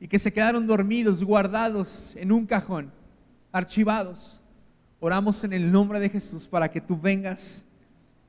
y 0.00 0.08
que 0.08 0.18
se 0.18 0.32
quedaron 0.32 0.66
dormidos, 0.66 1.22
guardados 1.22 2.16
en 2.16 2.32
un 2.32 2.46
cajón, 2.46 2.90
archivados. 3.52 4.40
Oramos 4.98 5.44
en 5.44 5.52
el 5.52 5.70
nombre 5.70 6.00
de 6.00 6.08
Jesús 6.08 6.48
para 6.48 6.70
que 6.70 6.80
tú 6.80 6.98
vengas 6.98 7.66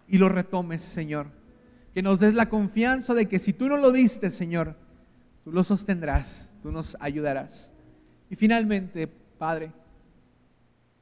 y 0.08 0.17
lo 0.17 0.30
retomes, 0.30 0.82
Señor. 0.82 1.28
Que 1.93 2.02
nos 2.02 2.19
des 2.19 2.34
la 2.34 2.50
confianza 2.50 3.13
de 3.13 3.28
que 3.28 3.39
si 3.39 3.54
tú 3.54 3.67
no 3.67 3.78
lo 3.78 3.91
diste, 3.91 4.30
Señor, 4.30 4.76
tú 5.43 5.52
lo 5.52 5.63
sostendrás, 5.63 6.54
tú 6.62 6.71
nos 6.71 6.95
ayudarás. 7.00 7.71
Y 8.30 8.36
finalmente, 8.36 9.08
Padre, 9.38 9.71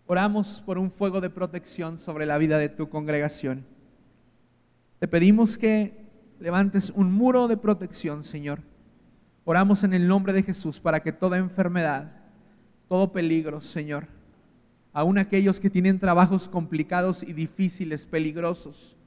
oramos 0.09 0.63
por 0.65 0.79
un 0.79 0.89
fuego 0.89 1.21
de 1.21 1.29
protección 1.29 1.99
sobre 1.99 2.25
la 2.25 2.39
vida 2.39 2.57
de 2.57 2.67
tu 2.67 2.89
congregación. 2.89 3.63
Te 4.97 5.07
pedimos 5.07 5.59
que 5.59 6.03
levantes 6.39 6.89
un 6.95 7.13
muro 7.13 7.47
de 7.47 7.57
protección, 7.57 8.23
Señor. 8.23 8.59
Oramos 9.43 9.83
en 9.83 9.93
el 9.93 10.07
nombre 10.07 10.33
de 10.33 10.41
Jesús 10.41 10.79
para 10.79 11.01
que 11.01 11.11
toda 11.11 11.37
enfermedad, 11.37 12.11
todo 12.87 13.11
peligro, 13.11 13.61
Señor, 13.61 14.07
aun 14.93 15.19
aquellos 15.19 15.59
que 15.59 15.69
tienen 15.69 15.99
trabajos 15.99 16.49
complicados 16.49 17.21
y 17.21 17.31
difíciles, 17.31 18.07
peligrosos, 18.07 18.97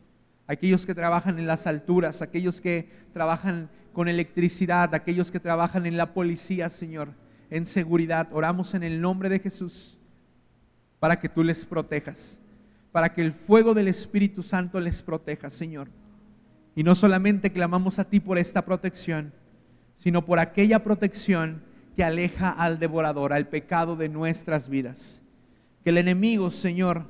aquellos 0.47 0.87
que 0.87 0.95
trabajan 0.95 1.41
en 1.41 1.49
las 1.49 1.67
alturas, 1.67 2.23
aquellos 2.23 2.61
que 2.61 2.89
trabajan 3.13 3.71
con 3.93 4.07
electricidad, 4.07 4.95
aquellos 4.95 5.33
que 5.33 5.41
trabajan 5.41 5.85
en 5.85 5.97
la 5.97 6.15
policía, 6.15 6.69
Señor, 6.69 7.09
en 7.51 7.67
seguridad. 7.67 8.29
Oramos 8.31 8.75
en 8.75 8.85
el 8.85 9.01
nombre 9.01 9.29
de 9.29 9.41
Jesús 9.41 9.99
para 11.03 11.19
que 11.19 11.29
tú 11.29 11.43
les 11.43 11.65
protejas, 11.65 12.41
para 12.93 13.13
que 13.13 13.23
el 13.23 13.33
fuego 13.33 13.75
del 13.75 13.89
Espíritu 13.89 14.45
Santo 14.45 14.79
les 14.79 15.03
proteja, 15.03 15.51
Señor. 15.51 15.89
Y 16.77 16.85
no 16.85 16.95
solamente 16.95 17.51
clamamos 17.51 17.99
a 17.99 18.05
ti 18.05 18.21
por 18.21 18.39
esta 18.39 18.65
protección, 18.65 19.33
sino 19.97 20.25
por 20.25 20.39
aquella 20.39 20.85
protección 20.85 21.65
que 21.97 22.05
aleja 22.05 22.51
al 22.51 22.79
devorador, 22.79 23.33
al 23.33 23.49
pecado 23.49 23.97
de 23.97 24.09
nuestras 24.09 24.69
vidas. 24.69 25.23
Que 25.83 25.91
el 25.91 25.99
enemigo, 25.99 26.53
Señor, 26.53 27.07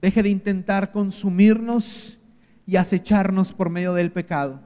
deje 0.00 0.22
de 0.22 0.30
intentar 0.30 0.92
consumirnos 0.92 2.18
y 2.66 2.76
acecharnos 2.76 3.52
por 3.52 3.68
medio 3.68 3.92
del 3.92 4.12
pecado 4.12 4.62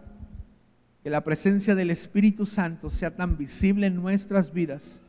que 1.02 1.10
la 1.10 1.24
presencia 1.24 1.74
del 1.74 1.90
Espíritu 1.90 2.46
Santo 2.46 2.88
sea 2.88 3.16
tan 3.16 3.36
visible 3.36 3.88
en 3.88 3.96
nuestras 3.96 4.52
vidas 4.52 5.02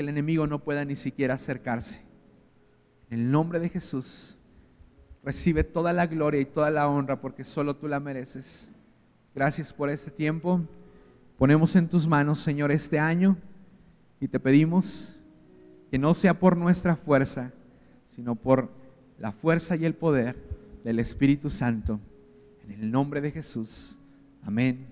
que 0.00 0.02
el 0.02 0.08
enemigo 0.08 0.46
no 0.46 0.60
pueda 0.60 0.82
ni 0.86 0.96
siquiera 0.96 1.34
acercarse. 1.34 2.00
En 3.10 3.20
el 3.20 3.30
nombre 3.30 3.60
de 3.60 3.68
Jesús, 3.68 4.38
recibe 5.22 5.62
toda 5.62 5.92
la 5.92 6.06
gloria 6.06 6.40
y 6.40 6.46
toda 6.46 6.70
la 6.70 6.88
honra 6.88 7.20
porque 7.20 7.44
solo 7.44 7.76
tú 7.76 7.86
la 7.86 8.00
mereces. 8.00 8.70
Gracias 9.34 9.74
por 9.74 9.90
este 9.90 10.10
tiempo. 10.10 10.62
Ponemos 11.36 11.76
en 11.76 11.86
tus 11.86 12.08
manos, 12.08 12.40
Señor, 12.40 12.72
este 12.72 12.98
año 12.98 13.36
y 14.20 14.28
te 14.28 14.40
pedimos 14.40 15.18
que 15.90 15.98
no 15.98 16.14
sea 16.14 16.32
por 16.32 16.56
nuestra 16.56 16.96
fuerza, 16.96 17.52
sino 18.08 18.36
por 18.36 18.70
la 19.18 19.32
fuerza 19.32 19.76
y 19.76 19.84
el 19.84 19.92
poder 19.92 20.34
del 20.82 20.98
Espíritu 20.98 21.50
Santo. 21.50 22.00
En 22.64 22.70
el 22.70 22.90
nombre 22.90 23.20
de 23.20 23.32
Jesús. 23.32 23.98
Amén 24.46 24.86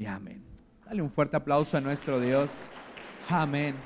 y 0.00 0.06
amén. 0.06 0.42
Dale 0.84 1.00
un 1.00 1.12
fuerte 1.12 1.36
aplauso 1.36 1.76
a 1.76 1.80
nuestro 1.80 2.18
Dios. 2.18 2.50
Amén. 3.28 3.76